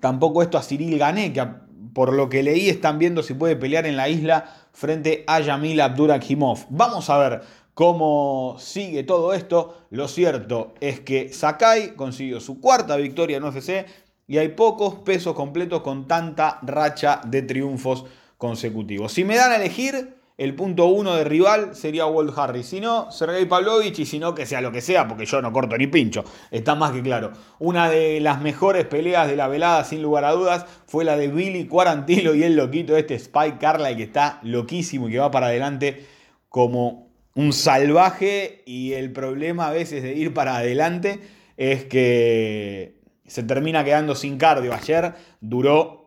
tampoco 0.00 0.40
esto 0.40 0.56
a 0.56 0.62
Cyril 0.62 0.98
Gané, 0.98 1.30
que 1.34 1.46
por 1.92 2.14
lo 2.14 2.30
que 2.30 2.42
leí 2.42 2.70
están 2.70 2.98
viendo 2.98 3.22
si 3.22 3.34
puede 3.34 3.54
pelear 3.54 3.84
en 3.84 3.98
la 3.98 4.08
isla 4.08 4.46
frente 4.72 5.24
a 5.26 5.40
Yamil 5.40 5.82
Abdurakhimov. 5.82 6.68
Vamos 6.70 7.10
a 7.10 7.18
ver 7.18 7.42
cómo 7.74 8.56
sigue 8.58 9.02
todo 9.02 9.34
esto. 9.34 9.76
Lo 9.90 10.08
cierto 10.08 10.72
es 10.80 11.00
que 11.00 11.30
Sakai 11.34 11.96
consiguió 11.96 12.40
su 12.40 12.62
cuarta 12.62 12.96
victoria 12.96 13.36
en 13.36 13.44
UFC 13.44 13.84
y 14.32 14.38
hay 14.38 14.48
pocos 14.48 14.94
pesos 14.94 15.34
completos 15.34 15.82
con 15.82 16.08
tanta 16.08 16.58
racha 16.62 17.20
de 17.22 17.42
triunfos 17.42 18.06
consecutivos. 18.38 19.12
Si 19.12 19.24
me 19.24 19.36
dan 19.36 19.52
a 19.52 19.56
elegir, 19.56 20.16
el 20.38 20.54
punto 20.54 20.86
uno 20.86 21.14
de 21.16 21.24
rival 21.24 21.76
sería 21.76 22.06
Walt 22.06 22.32
Harris. 22.34 22.64
Si 22.64 22.80
no, 22.80 23.12
Sergei 23.12 23.44
Pavlovich 23.44 23.98
y 23.98 24.06
si 24.06 24.18
no, 24.18 24.34
que 24.34 24.46
sea 24.46 24.62
lo 24.62 24.72
que 24.72 24.80
sea, 24.80 25.06
porque 25.06 25.26
yo 25.26 25.42
no 25.42 25.52
corto 25.52 25.76
ni 25.76 25.86
pincho. 25.86 26.24
Está 26.50 26.74
más 26.74 26.92
que 26.92 27.02
claro. 27.02 27.32
Una 27.58 27.90
de 27.90 28.20
las 28.20 28.40
mejores 28.40 28.86
peleas 28.86 29.28
de 29.28 29.36
la 29.36 29.48
velada, 29.48 29.84
sin 29.84 30.00
lugar 30.00 30.24
a 30.24 30.32
dudas, 30.32 30.64
fue 30.86 31.04
la 31.04 31.18
de 31.18 31.28
Billy 31.28 31.66
Quarantillo 31.66 32.34
y 32.34 32.42
el 32.42 32.56
loquito 32.56 32.96
este 32.96 33.16
Spike 33.16 33.58
Carlyle, 33.60 33.98
que 33.98 34.04
está 34.04 34.40
loquísimo 34.44 35.10
y 35.10 35.12
que 35.12 35.18
va 35.18 35.30
para 35.30 35.48
adelante 35.48 36.06
como 36.48 37.10
un 37.34 37.52
salvaje. 37.52 38.62
Y 38.64 38.94
el 38.94 39.12
problema 39.12 39.66
a 39.66 39.72
veces 39.72 40.02
de 40.02 40.14
ir 40.14 40.32
para 40.32 40.56
adelante 40.56 41.20
es 41.58 41.84
que 41.84 43.01
se 43.26 43.42
termina 43.42 43.84
quedando 43.84 44.14
sin 44.14 44.38
cardio. 44.38 44.74
Ayer 44.74 45.14
duró 45.40 46.02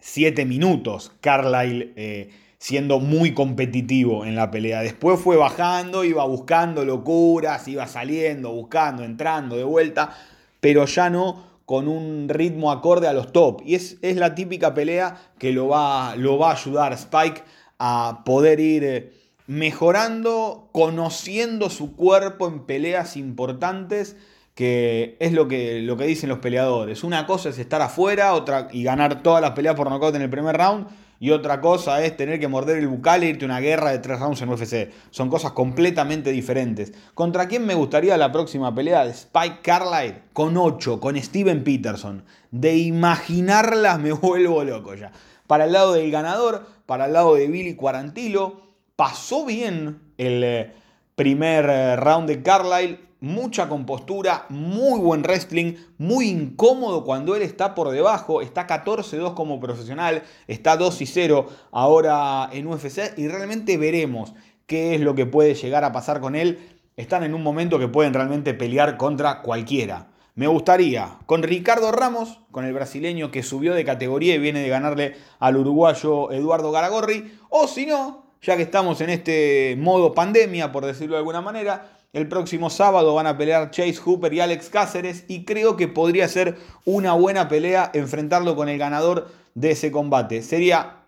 7 0.00 0.44
minutos 0.44 1.12
Carlyle 1.20 1.92
eh, 1.96 2.30
siendo 2.58 3.00
muy 3.00 3.32
competitivo 3.32 4.24
en 4.24 4.36
la 4.36 4.50
pelea. 4.50 4.80
Después 4.80 5.20
fue 5.20 5.36
bajando, 5.36 6.04
iba 6.04 6.24
buscando 6.24 6.84
locuras, 6.84 7.66
iba 7.68 7.86
saliendo, 7.86 8.52
buscando, 8.52 9.02
entrando 9.02 9.56
de 9.56 9.64
vuelta, 9.64 10.16
pero 10.60 10.84
ya 10.84 11.08
no 11.10 11.48
con 11.64 11.88
un 11.88 12.28
ritmo 12.28 12.72
acorde 12.72 13.06
a 13.06 13.12
los 13.12 13.32
top. 13.32 13.62
Y 13.64 13.76
es, 13.76 13.96
es 14.02 14.16
la 14.16 14.34
típica 14.34 14.74
pelea 14.74 15.32
que 15.38 15.52
lo 15.52 15.68
va, 15.68 16.16
lo 16.16 16.36
va 16.38 16.50
a 16.50 16.54
ayudar 16.54 16.92
Spike 16.92 17.44
a 17.78 18.22
poder 18.26 18.60
ir 18.60 18.84
eh, 18.84 19.12
mejorando, 19.46 20.68
conociendo 20.72 21.70
su 21.70 21.96
cuerpo 21.96 22.46
en 22.46 22.66
peleas 22.66 23.16
importantes 23.16 24.16
que 24.60 25.16
es 25.20 25.32
lo 25.32 25.48
que, 25.48 25.80
lo 25.80 25.96
que 25.96 26.04
dicen 26.04 26.28
los 26.28 26.40
peleadores. 26.40 27.02
Una 27.02 27.26
cosa 27.26 27.48
es 27.48 27.58
estar 27.58 27.80
afuera 27.80 28.34
otra, 28.34 28.68
y 28.70 28.82
ganar 28.82 29.22
todas 29.22 29.40
las 29.40 29.52
peleas 29.52 29.74
por 29.74 29.88
nocaut 29.88 30.14
en 30.14 30.20
el 30.20 30.28
primer 30.28 30.54
round, 30.54 30.86
y 31.18 31.30
otra 31.30 31.62
cosa 31.62 32.04
es 32.04 32.14
tener 32.14 32.38
que 32.38 32.46
morder 32.46 32.76
el 32.76 32.86
bucal 32.86 33.22
e 33.22 33.28
irte 33.28 33.46
a 33.46 33.48
una 33.48 33.60
guerra 33.60 33.90
de 33.90 34.00
tres 34.00 34.20
rounds 34.20 34.42
en 34.42 34.50
UFC. 34.50 34.90
Son 35.08 35.30
cosas 35.30 35.52
completamente 35.52 36.30
diferentes. 36.30 36.92
¿Contra 37.14 37.48
quién 37.48 37.64
me 37.64 37.72
gustaría 37.72 38.18
la 38.18 38.32
próxima 38.32 38.74
pelea 38.74 39.06
de 39.06 39.12
Spike 39.12 39.60
Carlyle? 39.62 40.24
Con 40.34 40.58
8, 40.58 41.00
con 41.00 41.16
Steven 41.16 41.64
Peterson. 41.64 42.22
De 42.50 42.76
imaginarlas 42.76 43.98
me 43.98 44.12
vuelvo 44.12 44.62
loco 44.62 44.94
ya. 44.94 45.10
Para 45.46 45.64
el 45.64 45.72
lado 45.72 45.94
del 45.94 46.10
ganador, 46.10 46.66
para 46.84 47.06
el 47.06 47.14
lado 47.14 47.34
de 47.34 47.48
Billy 47.48 47.76
Quarantillo, 47.76 48.60
pasó 48.94 49.46
bien 49.46 50.02
el 50.18 50.44
eh, 50.44 50.72
primer 51.14 51.64
eh, 51.70 51.96
round 51.96 52.28
de 52.28 52.42
Carlyle 52.42 53.09
mucha 53.20 53.68
compostura, 53.68 54.46
muy 54.48 54.98
buen 55.00 55.22
wrestling, 55.22 55.74
muy 55.98 56.28
incómodo 56.28 57.04
cuando 57.04 57.36
él 57.36 57.42
está 57.42 57.74
por 57.74 57.90
debajo, 57.90 58.40
está 58.40 58.66
14-2 58.66 59.34
como 59.34 59.60
profesional, 59.60 60.22
está 60.46 60.78
2-0 60.78 61.46
ahora 61.70 62.48
en 62.52 62.66
UFC 62.66 63.18
y 63.18 63.28
realmente 63.28 63.76
veremos 63.76 64.32
qué 64.66 64.94
es 64.94 65.00
lo 65.00 65.14
que 65.14 65.26
puede 65.26 65.54
llegar 65.54 65.84
a 65.84 65.92
pasar 65.92 66.20
con 66.20 66.34
él. 66.34 66.58
Están 66.96 67.22
en 67.24 67.34
un 67.34 67.42
momento 67.42 67.78
que 67.78 67.88
pueden 67.88 68.14
realmente 68.14 68.54
pelear 68.54 68.96
contra 68.96 69.42
cualquiera. 69.42 70.08
Me 70.34 70.46
gustaría, 70.46 71.18
con 71.26 71.42
Ricardo 71.42 71.92
Ramos, 71.92 72.40
con 72.50 72.64
el 72.64 72.72
brasileño 72.72 73.30
que 73.30 73.42
subió 73.42 73.74
de 73.74 73.84
categoría 73.84 74.34
y 74.34 74.38
viene 74.38 74.60
de 74.60 74.68
ganarle 74.68 75.16
al 75.38 75.56
uruguayo 75.56 76.30
Eduardo 76.30 76.70
Garagorri, 76.70 77.38
o 77.48 77.66
si 77.66 77.84
no, 77.84 78.26
ya 78.40 78.56
que 78.56 78.62
estamos 78.62 79.00
en 79.00 79.10
este 79.10 79.76
modo 79.78 80.14
pandemia, 80.14 80.72
por 80.72 80.86
decirlo 80.86 81.16
de 81.16 81.18
alguna 81.18 81.40
manera, 81.40 81.99
el 82.12 82.28
próximo 82.28 82.70
sábado 82.70 83.14
van 83.14 83.26
a 83.26 83.38
pelear 83.38 83.70
Chase 83.70 83.96
Hooper 83.96 84.32
y 84.34 84.40
Alex 84.40 84.68
Cáceres 84.68 85.24
y 85.28 85.44
creo 85.44 85.76
que 85.76 85.88
podría 85.88 86.28
ser 86.28 86.58
una 86.84 87.12
buena 87.12 87.48
pelea 87.48 87.90
enfrentarlo 87.94 88.56
con 88.56 88.68
el 88.68 88.78
ganador 88.78 89.28
de 89.54 89.72
ese 89.72 89.92
combate. 89.92 90.42
Sería 90.42 91.04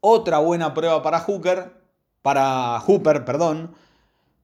otra 0.00 0.38
buena 0.38 0.74
prueba 0.74 1.02
para 1.02 1.20
Hooker, 1.20 1.72
para 2.22 2.80
Hooper, 2.80 3.24
perdón, 3.24 3.74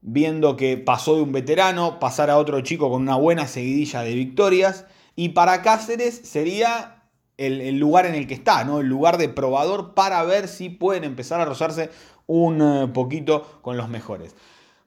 viendo 0.02 0.56
que 0.56 0.76
pasó 0.76 1.16
de 1.16 1.22
un 1.22 1.32
veterano, 1.32 1.98
pasar 1.98 2.30
a 2.30 2.38
otro 2.38 2.60
chico 2.60 2.90
con 2.90 3.02
una 3.02 3.16
buena 3.16 3.46
seguidilla 3.46 4.02
de 4.02 4.14
victorias. 4.14 4.86
Y 5.16 5.30
para 5.30 5.62
Cáceres 5.62 6.14
sería 6.24 7.04
el, 7.36 7.78
lugar 7.78 8.04
en 8.06 8.14
el 8.14 8.26
que 8.26 8.34
está, 8.34 8.64
¿no? 8.64 8.80
El 8.80 8.86
lugar 8.86 9.16
de 9.16 9.28
probador 9.28 9.94
para 9.94 10.22
ver 10.24 10.46
si 10.46 10.68
pueden 10.68 11.04
empezar 11.04 11.40
a 11.40 11.46
rozarse 11.46 11.90
un 12.26 12.60
eh, 12.60 12.88
poquito 12.92 13.58
con 13.62 13.76
los 13.76 13.88
mejores. 13.88 14.34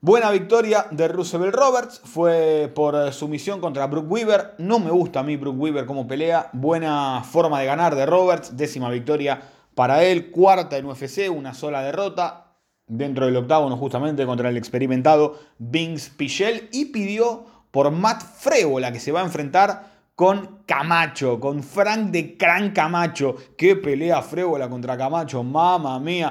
Buena 0.06 0.30
victoria 0.30 0.86
de 0.90 1.08
Roosevelt 1.08 1.54
Roberts, 1.54 2.02
fue 2.04 2.70
por 2.74 3.10
sumisión 3.14 3.58
contra 3.58 3.86
Brooke 3.86 4.06
Weaver. 4.06 4.54
No 4.58 4.78
me 4.78 4.90
gusta 4.90 5.20
a 5.20 5.22
mí 5.22 5.38
Brooke 5.38 5.58
Weaver 5.58 5.86
como 5.86 6.06
pelea. 6.06 6.50
Buena 6.52 7.22
forma 7.24 7.58
de 7.58 7.64
ganar 7.64 7.94
de 7.94 8.04
Roberts, 8.04 8.54
décima 8.54 8.90
victoria 8.90 9.40
para 9.74 10.04
él, 10.04 10.30
cuarta 10.30 10.76
en 10.76 10.84
UFC, 10.84 11.30
una 11.34 11.54
sola 11.54 11.80
derrota. 11.80 12.52
Dentro 12.86 13.24
del 13.24 13.36
octágono 13.38 13.78
justamente 13.78 14.26
contra 14.26 14.50
el 14.50 14.58
experimentado 14.58 15.38
Vince 15.56 16.10
Pichel 16.14 16.68
y 16.70 16.84
pidió 16.84 17.46
por 17.70 17.90
Matt 17.90 18.20
Frébola 18.20 18.92
que 18.92 19.00
se 19.00 19.10
va 19.10 19.22
a 19.22 19.24
enfrentar 19.24 19.94
con 20.14 20.58
Camacho, 20.66 21.40
con 21.40 21.62
Frank 21.62 22.10
de 22.10 22.36
Cran 22.36 22.72
Camacho. 22.72 23.36
Qué 23.56 23.74
pelea 23.74 24.20
Frébola 24.20 24.68
contra 24.68 24.98
Camacho, 24.98 25.42
mamá 25.42 25.98
mía. 25.98 26.30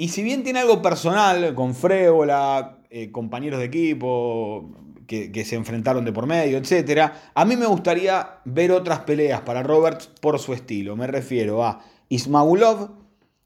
Y 0.00 0.10
si 0.10 0.22
bien 0.22 0.44
tiene 0.44 0.60
algo 0.60 0.80
personal 0.80 1.56
con 1.56 1.74
Frébola, 1.74 2.78
eh, 2.88 3.10
compañeros 3.10 3.58
de 3.58 3.66
equipo 3.66 4.70
que, 5.08 5.44
se 5.44 5.56
enfrentaron 5.56 6.04
de 6.04 6.12
por 6.12 6.24
medio, 6.24 6.56
etc., 6.56 7.10
a 7.34 7.44
mí 7.44 7.56
me 7.56 7.66
gustaría 7.66 8.38
ver 8.44 8.70
otras 8.70 9.00
peleas 9.00 9.40
para 9.40 9.64
Roberts 9.64 10.06
por 10.20 10.38
su 10.38 10.52
estilo. 10.52 10.94
Me 10.94 11.08
refiero 11.08 11.64
a 11.64 11.80
Ismagulov, 12.10 12.90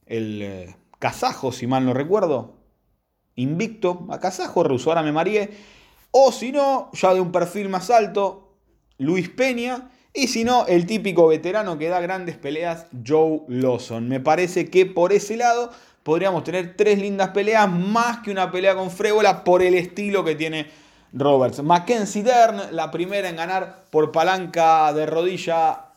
el 0.05 0.43
eh, 0.43 0.77
kazajo, 0.99 1.53
si 1.53 1.67
mal 1.67 1.87
no 1.87 1.95
recuerdo, 1.95 2.59
invicto 3.35 4.07
a 4.11 4.21
kazajo, 4.21 4.63
ruso, 4.63 4.91
ahora 4.91 5.03
me 5.03 5.13
mareé. 5.13 5.49
O 6.11 6.33
si 6.33 6.53
no, 6.53 6.91
ya 6.93 7.15
de 7.15 7.23
un 7.23 7.33
perfil 7.33 7.71
más 7.71 7.89
alto, 7.89 8.59
Luis 8.99 9.31
Peña. 9.31 9.91
Y 10.13 10.27
si 10.29 10.45
no, 10.45 10.67
el 10.67 10.85
típico 10.85 11.29
veterano 11.29 11.79
que 11.79 11.89
da 11.89 11.99
grandes 12.03 12.37
peleas, 12.37 12.89
Joe 13.07 13.41
Lawson. 13.49 14.11
Me 14.11 14.21
parece 14.21 14.69
que 14.69 14.85
por 14.85 15.15
ese 15.15 15.39
lado 15.39 15.71
podríamos 16.03 16.45
tener 16.45 16.77
tres 16.77 16.99
lindas 16.99 17.31
peleas, 17.31 17.71
más 17.71 18.19
que 18.19 18.31
una 18.31 18.51
pelea 18.51 18.75
con 18.75 18.91
Frébola 18.91 19.45
por 19.45 19.63
el 19.63 19.75
estilo 19.75 20.25
que 20.25 20.35
tiene 20.35 20.71
Roberts. 21.13 21.63
Mackenzie 21.63 22.23
Dern, 22.23 22.75
la 22.75 22.91
primera 22.91 23.29
en 23.29 23.37
ganar 23.37 23.85
por 23.91 24.13
palanca 24.13 24.93
de 24.93 25.07
rodilla 25.07 25.89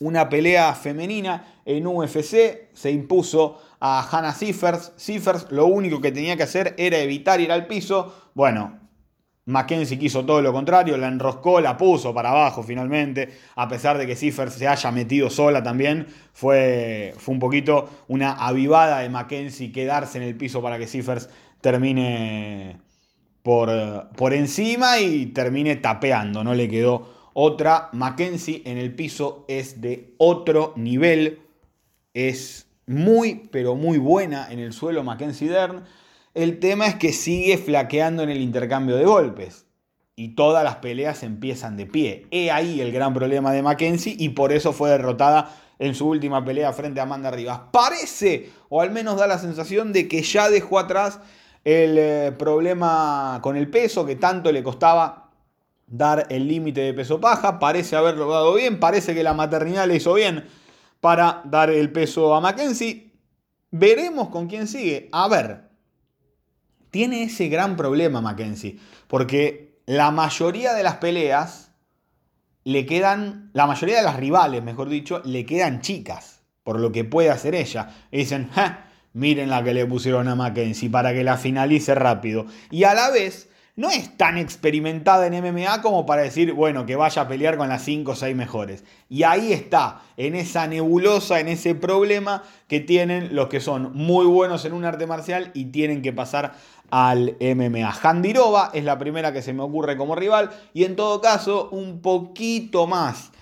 una 0.00 0.28
pelea 0.28 0.74
femenina 0.74 1.60
en 1.64 1.86
UFC, 1.86 2.68
se 2.72 2.90
impuso 2.90 3.60
a 3.80 4.08
Hannah 4.08 4.34
Siffers. 4.34 4.92
Siffers 4.96 5.46
lo 5.50 5.66
único 5.66 6.00
que 6.00 6.12
tenía 6.12 6.36
que 6.36 6.44
hacer 6.44 6.74
era 6.78 6.98
evitar 6.98 7.40
ir 7.40 7.52
al 7.52 7.66
piso. 7.66 8.30
Bueno, 8.34 8.78
Mackenzie 9.48 9.98
quiso 9.98 10.26
todo 10.26 10.42
lo 10.42 10.52
contrario, 10.52 10.98
la 10.98 11.08
enroscó, 11.08 11.58
la 11.62 11.74
puso 11.74 12.12
para 12.12 12.30
abajo 12.30 12.62
finalmente, 12.62 13.30
a 13.56 13.66
pesar 13.66 13.96
de 13.96 14.06
que 14.06 14.14
Cifers 14.14 14.52
se 14.52 14.68
haya 14.68 14.90
metido 14.90 15.30
sola 15.30 15.62
también, 15.62 16.06
fue, 16.34 17.14
fue 17.16 17.32
un 17.32 17.40
poquito 17.40 17.88
una 18.08 18.32
avivada 18.32 18.98
de 18.98 19.08
Mackenzie 19.08 19.72
quedarse 19.72 20.18
en 20.18 20.24
el 20.24 20.36
piso 20.36 20.60
para 20.60 20.78
que 20.78 20.86
Cifers 20.86 21.30
termine 21.62 22.78
por, 23.42 23.70
por 24.16 24.34
encima 24.34 25.00
y 25.00 25.26
termine 25.26 25.76
tapeando, 25.76 26.44
no 26.44 26.52
le 26.54 26.68
quedó 26.68 27.30
otra. 27.32 27.88
Mackenzie 27.92 28.60
en 28.66 28.76
el 28.76 28.94
piso 28.94 29.46
es 29.48 29.80
de 29.80 30.12
otro 30.18 30.74
nivel, 30.76 31.40
es 32.12 32.66
muy, 32.86 33.48
pero 33.50 33.76
muy 33.76 33.96
buena 33.96 34.52
en 34.52 34.58
el 34.58 34.74
suelo 34.74 35.02
Mackenzie 35.04 35.48
Dern. 35.48 35.84
El 36.38 36.60
tema 36.60 36.86
es 36.86 36.94
que 36.94 37.12
sigue 37.12 37.58
flaqueando 37.58 38.22
en 38.22 38.30
el 38.30 38.40
intercambio 38.40 38.94
de 38.94 39.04
golpes. 39.04 39.66
Y 40.14 40.36
todas 40.36 40.62
las 40.62 40.76
peleas 40.76 41.24
empiezan 41.24 41.76
de 41.76 41.84
pie. 41.84 42.28
He 42.30 42.52
ahí 42.52 42.80
el 42.80 42.92
gran 42.92 43.12
problema 43.12 43.50
de 43.50 43.60
Mackenzie 43.60 44.14
y 44.16 44.28
por 44.28 44.52
eso 44.52 44.72
fue 44.72 44.88
derrotada 44.88 45.52
en 45.80 45.96
su 45.96 46.06
última 46.06 46.44
pelea 46.44 46.72
frente 46.72 47.00
a 47.00 47.02
Amanda 47.02 47.32
Rivas. 47.32 47.62
Parece, 47.72 48.50
o 48.68 48.80
al 48.80 48.92
menos 48.92 49.16
da 49.16 49.26
la 49.26 49.38
sensación 49.38 49.92
de 49.92 50.06
que 50.06 50.22
ya 50.22 50.48
dejó 50.48 50.78
atrás 50.78 51.18
el 51.64 51.98
eh, 51.98 52.32
problema 52.38 53.40
con 53.42 53.56
el 53.56 53.68
peso 53.68 54.06
que 54.06 54.14
tanto 54.14 54.52
le 54.52 54.62
costaba 54.62 55.32
dar 55.88 56.28
el 56.30 56.46
límite 56.46 56.82
de 56.82 56.94
peso 56.94 57.20
paja. 57.20 57.58
Parece 57.58 57.96
haberlo 57.96 58.30
dado 58.30 58.54
bien, 58.54 58.78
parece 58.78 59.12
que 59.12 59.24
la 59.24 59.34
maternidad 59.34 59.88
le 59.88 59.96
hizo 59.96 60.14
bien 60.14 60.46
para 61.00 61.42
dar 61.46 61.68
el 61.68 61.90
peso 61.90 62.32
a 62.32 62.40
Mackenzie. 62.40 63.10
Veremos 63.72 64.28
con 64.28 64.46
quién 64.46 64.68
sigue. 64.68 65.08
A 65.10 65.26
ver, 65.26 65.67
tiene 66.90 67.24
ese 67.24 67.48
gran 67.48 67.76
problema 67.76 68.20
Mackenzie, 68.20 68.78
porque 69.06 69.80
la 69.86 70.10
mayoría 70.10 70.74
de 70.74 70.82
las 70.82 70.96
peleas 70.96 71.70
le 72.64 72.84
quedan, 72.84 73.50
la 73.54 73.66
mayoría 73.66 73.96
de 73.96 74.02
las 74.02 74.16
rivales, 74.16 74.62
mejor 74.62 74.88
dicho, 74.88 75.22
le 75.24 75.46
quedan 75.46 75.80
chicas, 75.80 76.42
por 76.64 76.78
lo 76.78 76.92
que 76.92 77.04
puede 77.04 77.30
hacer 77.30 77.54
ella. 77.54 77.88
Y 78.10 78.18
dicen, 78.18 78.50
miren 79.14 79.48
la 79.48 79.64
que 79.64 79.72
le 79.72 79.86
pusieron 79.86 80.28
a 80.28 80.34
Mackenzie 80.34 80.90
para 80.90 81.14
que 81.14 81.24
la 81.24 81.38
finalice 81.38 81.94
rápido. 81.94 82.44
Y 82.70 82.84
a 82.84 82.92
la 82.92 83.10
vez, 83.10 83.48
no 83.78 83.90
es 83.90 84.16
tan 84.16 84.36
experimentada 84.36 85.28
en 85.28 85.40
MMA 85.40 85.82
como 85.82 86.04
para 86.04 86.22
decir, 86.22 86.52
bueno, 86.52 86.84
que 86.84 86.96
vaya 86.96 87.22
a 87.22 87.28
pelear 87.28 87.56
con 87.56 87.68
las 87.68 87.84
5 87.84 88.10
o 88.10 88.16
6 88.16 88.34
mejores. 88.34 88.82
Y 89.08 89.22
ahí 89.22 89.52
está, 89.52 90.02
en 90.16 90.34
esa 90.34 90.66
nebulosa, 90.66 91.38
en 91.38 91.46
ese 91.46 91.76
problema 91.76 92.42
que 92.66 92.80
tienen 92.80 93.36
los 93.36 93.46
que 93.46 93.60
son 93.60 93.92
muy 93.94 94.26
buenos 94.26 94.64
en 94.64 94.72
un 94.72 94.84
arte 94.84 95.06
marcial 95.06 95.52
y 95.54 95.66
tienen 95.66 96.02
que 96.02 96.12
pasar 96.12 96.54
al 96.90 97.36
MMA. 97.40 97.90
Handirova 98.02 98.70
es 98.72 98.84
la 98.84 98.98
primera 98.98 99.32
que 99.32 99.42
se 99.42 99.52
me 99.52 99.62
ocurre 99.62 99.96
como 99.96 100.14
rival 100.14 100.50
y 100.74 100.84
en 100.84 100.96
todo 100.96 101.20
caso 101.20 101.68
un 101.70 102.00
poquito 102.00 102.86
más 102.86 103.32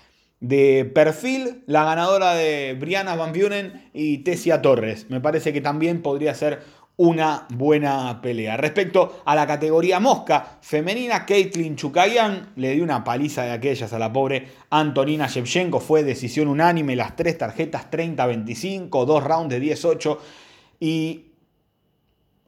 de 0.40 0.84
perfil 0.84 1.62
la 1.66 1.84
ganadora 1.84 2.34
de 2.34 2.76
Brianna 2.78 3.16
Van 3.16 3.32
Buren 3.32 3.90
y 3.92 4.18
Tessia 4.18 4.62
Torres. 4.62 5.06
Me 5.08 5.20
parece 5.20 5.52
que 5.52 5.60
también 5.60 6.02
podría 6.02 6.34
ser 6.34 6.62
una 6.98 7.46
buena 7.50 8.20
pelea. 8.22 8.56
Respecto 8.56 9.22
a 9.24 9.34
la 9.34 9.46
categoría 9.46 10.00
mosca 10.00 10.58
femenina, 10.62 11.26
Caitlin 11.26 11.76
Chukayan 11.76 12.52
le 12.56 12.72
dio 12.72 12.84
una 12.84 13.04
paliza 13.04 13.44
de 13.44 13.52
aquellas 13.52 13.92
a 13.92 13.98
la 13.98 14.12
pobre 14.12 14.48
Antonina 14.70 15.26
Shevchenko. 15.26 15.80
Fue 15.80 16.04
decisión 16.04 16.48
unánime, 16.48 16.96
las 16.96 17.14
tres 17.14 17.36
tarjetas 17.36 17.90
30-25, 17.90 19.04
dos 19.04 19.22
rounds 19.22 19.50
de 19.50 19.60
18 19.60 20.20
y 20.80 21.25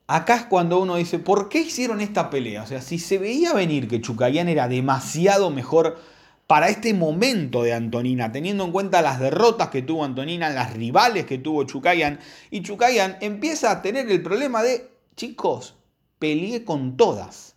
acá 0.09 0.37
es 0.37 0.45
cuando 0.47 0.81
uno 0.81 0.97
dice, 0.97 1.19
¿por 1.21 1.49
qué 1.49 1.61
hicieron 1.61 2.01
esta 2.01 2.31
pelea? 2.31 2.63
O 2.63 2.67
sea, 2.67 2.83
si 2.83 2.99
se 2.99 3.19
veía 3.19 3.53
venir 3.53 3.87
que 3.87 4.01
Chucayán 4.01 4.49
era 4.49 4.67
demasiado 4.67 5.51
mejor 5.51 6.01
para 6.47 6.71
este 6.71 6.95
momento 6.95 7.63
de 7.63 7.75
Antonina, 7.75 8.33
teniendo 8.33 8.65
en 8.65 8.73
cuenta 8.73 9.03
las 9.03 9.21
derrotas 9.21 9.69
que 9.69 9.83
tuvo 9.83 10.05
Antonina, 10.05 10.49
las 10.49 10.73
rivales 10.73 11.27
que 11.27 11.37
tuvo 11.37 11.65
Chucayán, 11.65 12.19
y 12.51 12.63
Chucayán 12.63 13.19
empieza 13.21 13.71
a 13.71 13.83
tener 13.83 14.11
el 14.11 14.23
problema 14.23 14.63
de, 14.63 14.91
chicos, 15.15 15.77
peleé 16.19 16.65
con 16.65 16.97
todas. 16.97 17.55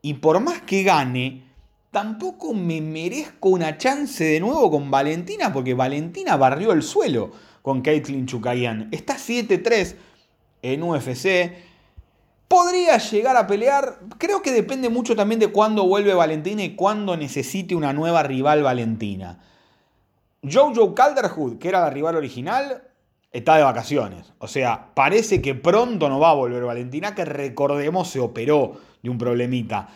Y 0.00 0.14
por 0.14 0.38
más 0.38 0.62
que 0.62 0.84
gane, 0.84 1.42
tampoco 1.90 2.54
me 2.54 2.80
merezco 2.80 3.48
una 3.48 3.78
chance 3.78 4.22
de 4.22 4.38
nuevo 4.38 4.70
con 4.70 4.92
Valentina, 4.92 5.52
porque 5.52 5.74
Valentina 5.74 6.36
barrió 6.36 6.70
el 6.70 6.84
suelo 6.84 7.32
con 7.62 7.82
Caitlyn 7.82 8.26
Chucayán. 8.26 8.88
Está 8.92 9.16
7-3 9.16 9.96
en 10.62 10.82
UFC. 10.82 11.52
Podría 12.48 12.96
llegar 12.98 13.36
a 13.36 13.46
pelear, 13.46 14.00
creo 14.16 14.40
que 14.40 14.52
depende 14.52 14.88
mucho 14.88 15.14
también 15.14 15.38
de 15.38 15.48
cuándo 15.48 15.86
vuelve 15.86 16.14
Valentina 16.14 16.62
y 16.62 16.74
cuándo 16.74 17.16
necesite 17.16 17.74
una 17.74 17.92
nueva 17.92 18.22
rival 18.22 18.62
Valentina. 18.62 19.40
Jojo 20.42 20.94
Calderwood, 20.94 21.58
que 21.58 21.68
era 21.68 21.80
la 21.80 21.90
rival 21.90 22.16
original, 22.16 22.82
está 23.32 23.56
de 23.56 23.64
vacaciones. 23.64 24.32
O 24.38 24.48
sea, 24.48 24.94
parece 24.94 25.42
que 25.42 25.54
pronto 25.54 26.08
no 26.08 26.18
va 26.18 26.30
a 26.30 26.34
volver 26.34 26.64
Valentina, 26.64 27.14
que 27.14 27.24
recordemos 27.24 28.08
se 28.08 28.20
operó 28.20 28.80
de 29.02 29.10
un 29.10 29.18
problemita. 29.18 29.88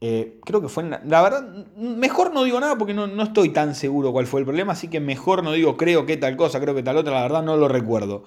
Eh, 0.00 0.38
creo 0.44 0.60
que 0.60 0.68
fue, 0.68 0.84
la 0.84 1.22
verdad, 1.22 1.48
mejor 1.76 2.32
no 2.34 2.44
digo 2.44 2.60
nada 2.60 2.76
porque 2.76 2.92
no, 2.92 3.06
no, 3.06 3.22
estoy 3.22 3.50
tan 3.50 3.74
seguro 3.74 4.12
cuál 4.12 4.26
fue 4.26 4.40
el 4.40 4.46
problema, 4.46 4.72
así 4.72 4.88
que 4.88 5.00
mejor 5.00 5.42
no 5.42 5.52
digo 5.52 5.76
creo 5.76 6.04
que 6.04 6.16
tal 6.18 6.36
cosa, 6.36 6.60
creo 6.60 6.74
que 6.74 6.82
tal 6.82 6.98
otra, 6.98 7.14
la 7.14 7.22
verdad 7.22 7.42
no 7.42 7.56
lo 7.56 7.68
recuerdo. 7.68 8.24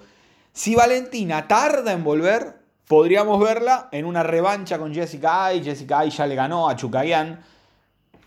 Si 0.58 0.74
Valentina 0.74 1.46
tarda 1.46 1.92
en 1.92 2.02
volver, 2.02 2.56
podríamos 2.88 3.38
verla 3.38 3.88
en 3.92 4.04
una 4.04 4.24
revancha 4.24 4.76
con 4.76 4.92
Jessica 4.92 5.46
Ay. 5.46 5.62
Jessica 5.62 6.00
Ay 6.00 6.10
ya 6.10 6.26
le 6.26 6.34
ganó 6.34 6.68
a 6.68 6.74
Chucayan. 6.74 7.38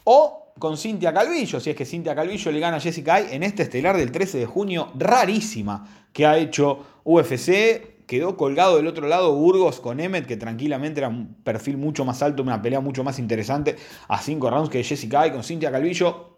O 0.06 0.54
con 0.58 0.78
Cintia 0.78 1.14
Calvillo, 1.14 1.60
si 1.60 1.72
es 1.72 1.76
que 1.76 1.86
Cintia 1.86 2.16
Calvillo 2.16 2.50
le 2.54 2.62
gana 2.62 2.78
a 2.78 2.80
Jessica 2.80 3.16
Ay 3.16 3.28
en 3.32 3.44
este 3.44 3.64
estelar 3.64 3.98
del 3.98 4.14
13 4.14 4.38
de 4.38 4.46
junio, 4.46 4.94
rarísima, 4.96 6.06
que 6.14 6.26
ha 6.26 6.38
hecho 6.38 7.02
UFC. 7.04 8.06
Quedó 8.08 8.38
colgado 8.38 8.78
del 8.78 8.88
otro 8.88 9.10
lado 9.10 9.36
Burgos 9.36 9.82
con 9.82 10.00
Emmet, 10.00 10.26
que 10.26 10.38
tranquilamente 10.38 11.02
era 11.02 11.10
un 11.10 11.34
perfil 11.44 11.76
mucho 11.76 12.06
más 12.06 12.24
alto, 12.24 12.44
una 12.44 12.62
pelea 12.62 12.80
mucho 12.80 13.04
más 13.04 13.20
interesante 13.20 13.76
a 14.08 14.22
5 14.22 14.50
rounds 14.50 14.70
que 14.70 14.82
Jessica 14.82 15.20
Ay 15.20 15.32
con 15.32 15.44
Cintia 15.44 15.70
Calvillo. 15.70 16.38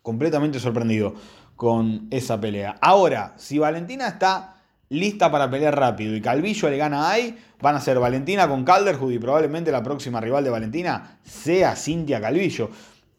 Completamente 0.00 0.60
sorprendido 0.60 1.14
con 1.56 2.06
esa 2.12 2.40
pelea. 2.40 2.76
Ahora, 2.80 3.34
si 3.36 3.58
Valentina 3.58 4.06
está 4.06 4.54
lista 4.90 5.30
para 5.30 5.50
pelear 5.50 5.78
rápido 5.78 6.14
y 6.16 6.20
Calvillo 6.20 6.70
le 6.70 6.76
gana 6.76 7.10
ahí, 7.10 7.36
van 7.60 7.74
a 7.74 7.80
ser 7.80 7.98
Valentina 7.98 8.48
con 8.48 8.64
Calderwood 8.64 9.12
y 9.12 9.18
probablemente 9.18 9.70
la 9.70 9.82
próxima 9.82 10.20
rival 10.20 10.44
de 10.44 10.50
Valentina 10.50 11.18
sea 11.22 11.76
Cintia 11.76 12.20
Calvillo. 12.20 12.70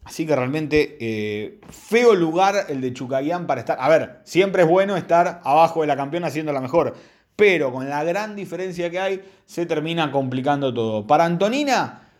Así 0.04 0.26
que 0.26 0.34
realmente 0.34 0.96
eh, 0.98 1.60
feo 1.70 2.14
lugar 2.14 2.66
el 2.68 2.80
de 2.80 2.92
Chucayán 2.92 3.46
para 3.46 3.60
estar. 3.60 3.78
A 3.80 3.88
ver, 3.88 4.20
siempre 4.24 4.62
es 4.62 4.68
bueno 4.68 4.96
estar 4.96 5.40
abajo 5.44 5.82
de 5.82 5.86
la 5.86 5.96
campeona 5.96 6.30
siendo 6.30 6.52
la 6.52 6.60
mejor. 6.60 6.94
pero 7.36 7.72
con 7.72 7.88
la 7.88 8.04
gran 8.04 8.36
diferencia 8.36 8.90
que 8.90 8.98
hay, 8.98 9.22
se 9.46 9.64
termina 9.64 10.12
complicando 10.12 10.74
todo. 10.74 11.06
Para 11.06 11.24
Antonina, 11.24 12.10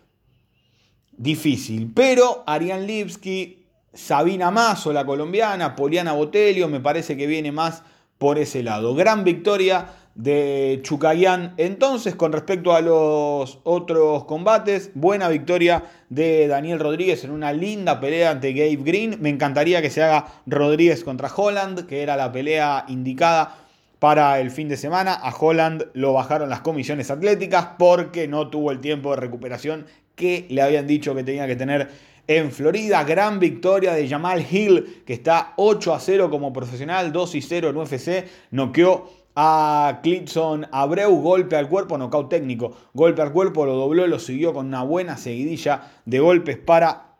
difícil, 1.13 1.93
pero 1.95 2.43
Ariane 2.47 2.87
Lipski, 2.87 3.67
Sabina 3.93 4.51
Mazo, 4.51 4.93
la 4.95 5.05
colombiana, 5.05 5.77
Poliana 5.77 6.13
Botelio, 6.13 6.69
me 6.69 6.81
parece 6.81 7.19
que 7.19 7.27
viene 7.27 7.53
más 7.53 7.83
por 8.21 8.37
ese 8.37 8.63
lado. 8.63 8.95
Gran 8.95 9.25
victoria 9.25 9.87
de 10.15 10.81
Chucayán. 10.83 11.55
Entonces, 11.57 12.15
con 12.15 12.33
respecto 12.33 12.75
a 12.75 12.83
los 12.83 13.61
otros 13.65 14.25
combates, 14.25 14.91
buena 14.93 15.31
victoria 15.31 15.85
de 16.11 16.47
Daniel 16.47 16.81
Rodríguez 16.81 17.25
en 17.25 17.31
una 17.31 17.55
linda 17.55 17.99
pelea 17.99 18.33
ante 18.33 18.53
Gabe 18.53 18.77
Green. 18.85 19.17
Me 19.23 19.31
encantaría 19.31 19.81
que 19.81 19.89
se 19.89 20.03
haga 20.03 20.27
Rodríguez 20.45 21.03
contra 21.03 21.33
Holland, 21.35 21.87
que 21.87 22.03
era 22.03 22.15
la 22.15 22.31
pelea 22.31 22.85
indicada 22.89 23.57
para 23.99 24.39
el 24.39 24.51
fin 24.51 24.69
de 24.69 24.77
semana. 24.77 25.15
A 25.15 25.35
Holland 25.35 25.87
lo 25.95 26.13
bajaron 26.13 26.51
las 26.51 26.61
comisiones 26.61 27.11
atléticas 27.11 27.69
porque 27.79 28.29
no 28.29 28.49
tuvo 28.49 28.71
el 28.71 28.81
tiempo 28.81 29.13
de 29.13 29.17
recuperación 29.17 29.87
que 30.21 30.47
le 30.51 30.61
habían 30.61 30.87
dicho 30.87 31.15
que 31.15 31.25
tenía 31.25 31.47
que 31.47 31.57
tener 31.57 31.89
en 32.27 32.53
Florida. 32.53 33.03
Gran 33.05 33.41
victoria 33.41 33.95
de 33.95 34.07
Jamal 34.07 34.47
Hill, 34.49 35.03
que 35.07 35.15
está 35.15 35.55
8 35.57 35.95
a 35.95 35.99
0 35.99 36.31
como 36.31 36.53
profesional, 36.53 37.11
2 37.11 37.35
y 37.35 37.41
0 37.41 37.71
en 37.71 37.77
UFC. 37.79 38.25
Noqueó 38.51 39.11
a 39.35 40.01
Clitson 40.03 40.67
Abreu, 40.71 41.17
golpe 41.17 41.57
al 41.57 41.69
cuerpo, 41.69 41.97
nocaut 41.97 42.29
técnico, 42.29 42.77
golpe 42.93 43.23
al 43.23 43.33
cuerpo, 43.33 43.65
lo 43.65 43.75
dobló, 43.77 44.07
lo 44.07 44.19
siguió 44.19 44.53
con 44.53 44.67
una 44.67 44.83
buena 44.83 45.17
seguidilla 45.17 45.91
de 46.05 46.21
golpes 46.21 46.59
para 46.59 47.15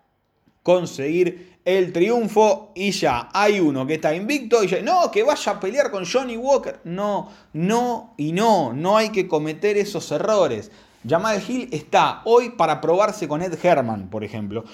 conseguir 0.63 1.57
el 1.65 1.93
triunfo 1.93 2.73
y 2.75 2.91
ya 2.91 3.31
hay 3.33 3.61
uno 3.61 3.87
que 3.87 3.95
está 3.95 4.15
invicto 4.15 4.63
y 4.63 4.67
ya, 4.67 4.83
no, 4.83 5.11
que 5.11 5.23
vaya 5.23 5.53
a 5.53 5.61
pelear 5.61 5.91
con 5.91 6.05
Johnny 6.05 6.37
Walker. 6.37 6.81
No, 6.85 7.31
no 7.55 8.15
y 8.19 8.33
no, 8.33 8.75
no 8.75 8.97
hay 8.97 9.09
que 9.11 9.27
cometer 9.27 9.79
esos 9.79 10.11
errores. 10.13 10.71
Jamal 11.09 11.43
Hill 11.47 11.69
está 11.73 12.23
hoy 12.25 12.51
para 12.51 12.81
probarse 12.81 13.27
con 13.27 13.43
Ed 13.43 13.59
Herman, 13.63 14.09
por 14.09 14.25
ejemplo. 14.25 14.65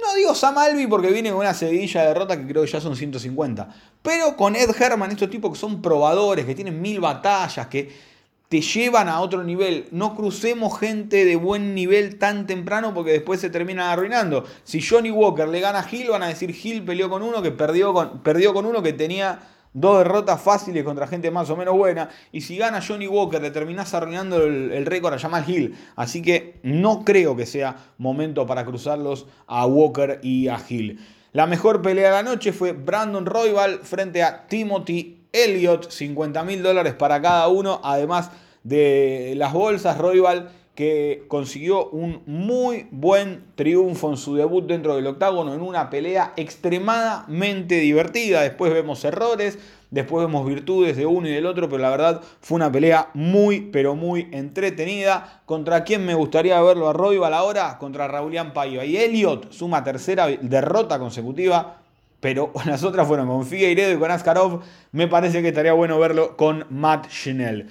No 0.00 0.14
digo 0.14 0.34
Sam 0.34 0.58
Alvey 0.58 0.86
porque 0.86 1.10
viene 1.10 1.30
con 1.30 1.40
una 1.40 1.54
seguidilla 1.54 2.02
de 2.02 2.08
derrota 2.08 2.36
que 2.36 2.46
creo 2.46 2.64
que 2.64 2.70
ya 2.70 2.80
son 2.80 2.96
150. 2.96 3.68
Pero 4.02 4.36
con 4.36 4.56
Ed 4.56 4.70
Herman, 4.78 5.10
estos 5.10 5.30
tipos 5.30 5.52
que 5.52 5.58
son 5.58 5.80
probadores, 5.82 6.46
que 6.46 6.54
tienen 6.54 6.80
mil 6.80 7.00
batallas, 7.00 7.68
que 7.68 8.14
te 8.48 8.60
llevan 8.60 9.08
a 9.08 9.20
otro 9.20 9.44
nivel. 9.44 9.86
No 9.90 10.14
crucemos 10.14 10.78
gente 10.78 11.24
de 11.24 11.36
buen 11.36 11.74
nivel 11.74 12.18
tan 12.18 12.46
temprano 12.46 12.92
porque 12.94 13.12
después 13.12 13.40
se 13.40 13.50
terminan 13.50 13.88
arruinando. 13.88 14.44
Si 14.64 14.80
Johnny 14.80 15.10
Walker 15.10 15.48
le 15.48 15.60
gana 15.60 15.80
a 15.80 15.88
Hill, 15.90 16.10
van 16.10 16.22
a 16.22 16.28
decir 16.28 16.54
Hill 16.62 16.84
peleó 16.84 17.08
con 17.08 17.22
uno 17.22 17.42
que 17.42 17.50
perdió 17.50 17.92
con, 17.92 18.20
perdió 18.20 18.52
con 18.52 18.66
uno 18.66 18.82
que 18.82 18.92
tenía 18.92 19.40
Dos 19.76 19.98
derrotas 19.98 20.40
fáciles 20.40 20.84
contra 20.84 21.08
gente 21.08 21.32
más 21.32 21.50
o 21.50 21.56
menos 21.56 21.76
buena. 21.76 22.08
Y 22.30 22.42
si 22.42 22.56
gana 22.56 22.80
Johnny 22.80 23.08
Walker, 23.08 23.42
le 23.42 23.50
terminás 23.50 23.92
arruinando 23.92 24.44
el, 24.44 24.86
récord 24.86 25.14
a 25.14 25.18
Jamal 25.18 25.44
Hill. 25.46 25.74
Así 25.96 26.22
que 26.22 26.60
no 26.62 27.04
creo 27.04 27.34
que 27.34 27.44
sea 27.44 27.76
momento 27.98 28.46
para 28.46 28.64
cruzarlos 28.64 29.26
a 29.48 29.66
Walker 29.66 30.20
y 30.22 30.46
a 30.46 30.60
Hill. 30.66 31.00
La 31.32 31.48
mejor 31.48 31.82
pelea 31.82 32.06
de 32.06 32.12
la 32.12 32.22
noche 32.22 32.52
fue 32.52 32.70
Brandon 32.70 33.26
Royval 33.26 33.80
frente 33.80 34.22
a 34.22 34.46
Timothy 34.46 35.26
Elliott. 35.32 35.90
50 35.90 36.44
mil 36.44 36.62
dólares 36.62 36.94
para 36.94 37.20
cada 37.20 37.48
uno. 37.48 37.80
Además 37.82 38.30
de 38.62 39.34
las 39.36 39.52
bolsas, 39.52 39.98
Royval 39.98 40.52
que 40.74 41.24
consiguió 41.28 41.88
un 41.90 42.22
muy 42.26 42.88
buen 42.90 43.44
triunfo 43.54 44.10
en 44.10 44.16
su 44.16 44.34
debut 44.34 44.66
dentro 44.66 44.96
del 44.96 45.06
octágono 45.06 45.54
en 45.54 45.60
una 45.60 45.88
pelea 45.88 46.32
extremadamente 46.36 47.76
divertida. 47.76 48.42
Después 48.42 48.72
vemos 48.72 49.04
errores, 49.04 49.58
después 49.90 50.26
vemos 50.26 50.44
virtudes 50.46 50.96
de 50.96 51.06
uno 51.06 51.28
y 51.28 51.32
del 51.32 51.46
otro, 51.46 51.68
pero 51.68 51.80
la 51.80 51.90
verdad 51.90 52.22
fue 52.40 52.56
una 52.56 52.72
pelea 52.72 53.10
muy, 53.14 53.60
pero 53.60 53.94
muy 53.94 54.28
entretenida. 54.32 55.42
¿Contra 55.46 55.84
quién 55.84 56.04
me 56.04 56.14
gustaría 56.14 56.60
verlo 56.60 56.88
a 56.88 56.92
Royal 56.92 57.34
ahora? 57.34 57.78
Contra 57.78 58.08
Raulian 58.08 58.52
Paiva. 58.52 58.84
Y 58.84 58.96
Elliot 58.96 59.52
suma 59.52 59.84
tercera 59.84 60.26
derrota 60.26 60.98
consecutiva. 60.98 61.82
Pero 62.18 62.52
las 62.66 62.82
otras 62.82 63.06
fueron 63.06 63.28
con 63.28 63.46
Figueiredo 63.46 63.92
y 63.92 63.98
con 63.98 64.10
Askarov. 64.10 64.62
Me 64.90 65.06
parece 65.06 65.40
que 65.40 65.48
estaría 65.48 65.72
bueno 65.72 66.00
verlo 66.00 66.36
con 66.36 66.66
Matt 66.68 67.08
Schnell. 67.10 67.68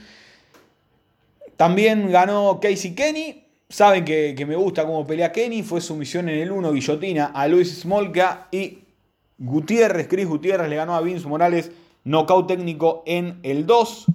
También 1.57 2.11
ganó 2.11 2.59
Casey 2.61 2.95
Kenny. 2.95 3.43
Saben 3.69 4.05
que, 4.05 4.35
me 4.47 4.55
gusta 4.55 4.85
cómo 4.85 5.05
pelea 5.05 5.31
Kenny. 5.31 5.63
Fue 5.63 5.81
su 5.81 5.95
misión 5.95 6.29
en 6.29 6.39
el 6.39 6.51
1, 6.51 6.71
guillotina 6.73 7.25
a 7.27 7.47
Luis 7.47 7.81
Smolka. 7.81 8.47
Y 8.51 8.79
Gutiérrez, 9.37 10.07
Chris 10.07 10.27
Gutiérrez 10.27 10.69
le 10.69 10.75
ganó 10.75 10.95
a 10.95 11.01
Vince 11.01 11.27
Morales. 11.27 11.71
Knockout 12.03 12.47
técnico 12.47 13.03
en 13.05 13.39
el 13.43 13.65
2. 13.65 14.05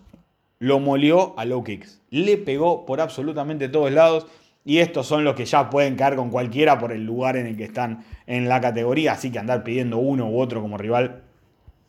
Lo 0.61 0.81
molió 0.81 1.38
a 1.38 1.44
low 1.44 1.62
kicks. 1.62 2.01
Le 2.11 2.37
pegó 2.37 2.85
por 2.85 3.01
absolutamente 3.01 3.68
todos 3.68 3.92
lados. 3.92 4.27
Y 4.64 4.79
estos 4.79 5.07
son 5.07 5.24
los 5.24 5.35
que 5.35 5.46
ya 5.46 5.70
pueden 5.70 5.96
caer 5.96 6.16
con 6.16 6.31
cualquiera 6.31 6.79
por 6.79 6.92
el 6.92 7.05
lugar 7.05 7.37
en 7.37 7.46
el 7.46 7.57
que 7.57 7.64
están 7.64 8.05
en 8.27 8.48
la 8.48 8.61
categoría. 8.61 9.12
Así 9.12 9.31
que 9.31 9.38
andar 9.38 9.64
pidiendo 9.64 9.98
uno 9.98 10.29
u 10.29 10.40
otro 10.40 10.61
como 10.61 10.77
rival 10.77 11.22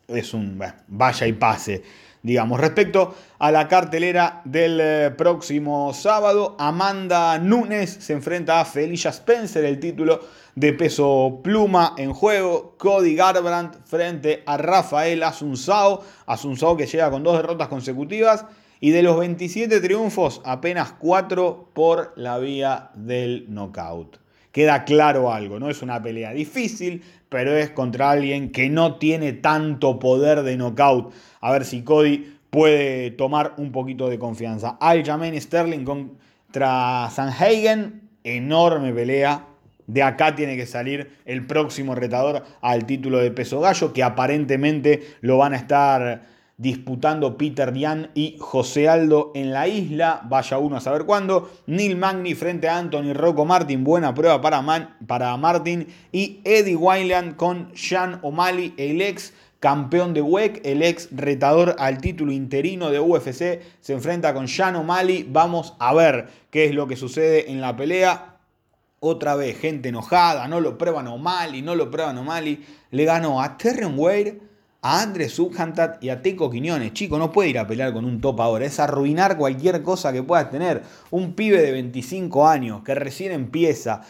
es 0.08 0.34
un 0.34 0.60
vaya 0.88 1.28
y 1.28 1.34
pase 1.34 1.84
digamos. 2.22 2.60
Respecto 2.60 3.16
a 3.38 3.52
la 3.52 3.68
cartelera 3.68 4.42
del 4.46 4.80
eh, 4.82 5.12
próximo 5.18 5.94
sábado, 5.94 6.56
Amanda 6.60 7.38
Nunes 7.40 7.90
se 7.90 8.14
enfrenta 8.14 8.60
a 8.60 8.66
Felicia 8.66 9.10
Spencer, 9.12 9.64
el 9.66 9.80
título 9.80 10.20
de 10.56 10.74
peso 10.74 11.40
pluma 11.44 11.94
en 11.98 12.14
juego. 12.14 12.76
Cody 12.78 13.16
Garbrandt 13.16 13.78
frente 13.86 14.44
a 14.46 14.58
Rafael 14.58 15.24
Asunzao. 15.24 16.04
Asunzao 16.26 16.76
que 16.76 16.86
llega 16.86 17.10
con 17.10 17.24
dos 17.24 17.38
derrotas 17.38 17.68
consecutivas. 17.68 18.46
Y 18.82 18.92
de 18.92 19.04
los 19.04 19.20
27 19.20 19.82
triunfos, 19.82 20.42
apenas 20.46 20.94
4 20.94 21.72
por 21.74 22.14
la 22.16 22.38
vía 22.40 22.92
del 22.96 23.46
knockout. 23.50 24.20
Queda 24.52 24.84
claro 24.84 25.32
algo, 25.32 25.60
no 25.60 25.70
es 25.70 25.82
una 25.82 26.02
pelea 26.02 26.32
difícil, 26.32 27.04
pero 27.30 27.56
es 27.56 27.70
contra 27.70 28.12
alguien 28.12 28.52
que 28.52 28.70
no 28.70 28.96
tiene 28.96 29.34
tanto 29.34 30.00
poder 30.00 30.44
de 30.44 30.58
knockout. 30.58 31.14
A 31.40 31.52
ver 31.52 31.64
si 31.66 31.84
Cody 31.84 32.36
puede 32.50 33.12
tomar 33.12 33.54
un 33.58 33.72
poquito 33.72 34.10
de 34.10 34.20
confianza. 34.20 34.78
Aljamain 34.82 35.40
Sterling 35.40 35.86
contra 35.86 37.10
Sanhagen, 37.12 38.10
enorme 38.24 38.92
pelea. 38.92 39.46
De 39.86 40.04
acá 40.04 40.36
tiene 40.36 40.56
que 40.56 40.68
salir 40.68 41.18
el 41.26 41.48
próximo 41.48 41.96
retador 41.96 42.44
al 42.62 42.86
título 42.86 43.20
de 43.20 43.32
peso 43.32 43.60
gallo, 43.60 43.92
que 43.92 44.04
aparentemente 44.04 45.16
lo 45.22 45.38
van 45.38 45.54
a 45.54 45.58
estar 45.58 46.22
disputando 46.60 47.38
Peter 47.38 47.72
Dian 47.72 48.12
y 48.14 48.36
José 48.38 48.88
Aldo 48.90 49.32
en 49.34 49.52
la 49.52 49.68
isla. 49.68 50.22
Vaya 50.26 50.60
uno 50.60 50.78
a 50.78 50.82
saber 50.82 51.06
cuándo. 51.06 51.50
Neil 51.66 51.96
Magni 51.96 52.36
frente 52.36 52.68
a 52.68 52.78
Anthony 52.78 53.14
Rocco 53.14 53.46
Martin. 53.46 53.84
Buena 53.84 54.14
prueba 54.14 54.42
para, 54.42 54.62
para 55.08 55.36
Martin. 55.38 55.88
Y 56.12 56.42
Eddie 56.44 56.76
Wineland 56.76 57.38
con 57.38 57.72
Sean 57.74 58.20
O'Malley, 58.22 58.76
el 58.78 59.02
ex 59.02 59.34
campeón 59.60 60.14
de 60.14 60.22
WEC, 60.22 60.62
el 60.66 60.84
ex 60.84 61.10
retador 61.12 61.76
al 61.80 62.00
título 62.00 62.34
interino 62.34 62.92
de 62.92 63.00
UFC. 63.00 63.62
Se 63.80 63.94
enfrenta 63.94 64.34
con 64.34 64.50
Sean 64.50 64.76
O'Malley. 64.76 65.26
Vamos 65.30 65.76
a 65.80 65.94
ver 65.94 66.28
qué 66.52 66.66
es 66.66 66.76
lo 66.76 66.88
que 66.88 66.98
sucede 66.98 67.50
en 67.50 67.62
la 67.62 67.76
pelea. 67.78 68.36
Otra 69.02 69.36
vez, 69.36 69.58
gente 69.58 69.88
enojada, 69.88 70.46
no 70.50 70.60
lo 70.60 70.78
prueban 70.78 71.08
O'Malley, 71.08 71.62
no 71.62 71.74
lo 71.74 71.90
prueban 71.90 72.18
O'Malley. 72.18 72.66
Le 72.92 73.06
ganó 73.06 73.42
a 73.42 73.56
Wade 73.96 74.49
a 74.82 75.02
Andrés 75.02 75.34
Subhantat 75.34 76.04
y 76.04 76.10
a 76.10 76.22
Teco 76.22 76.50
Quiñones. 76.50 76.94
Chico, 76.94 77.18
no 77.18 77.32
puede 77.32 77.50
ir 77.50 77.60
a 77.60 77.68
pelear 77.68 77.94
con 77.94 78.06
un 78.06 78.22
top 78.22 78.42
ahora. 78.42 78.66
Es 78.66 78.80
arruinar 78.80 79.38
cualquier 79.38 79.84
cosa 79.84 80.14
que 80.14 80.24
puedas 80.24 80.50
tener. 80.50 80.84
Un 81.12 81.34
pibe 81.34 81.62
de 81.62 81.72
25 81.72 82.48
años 82.48 82.84
que 82.84 82.96
recién 82.96 83.32
empieza, 83.32 84.02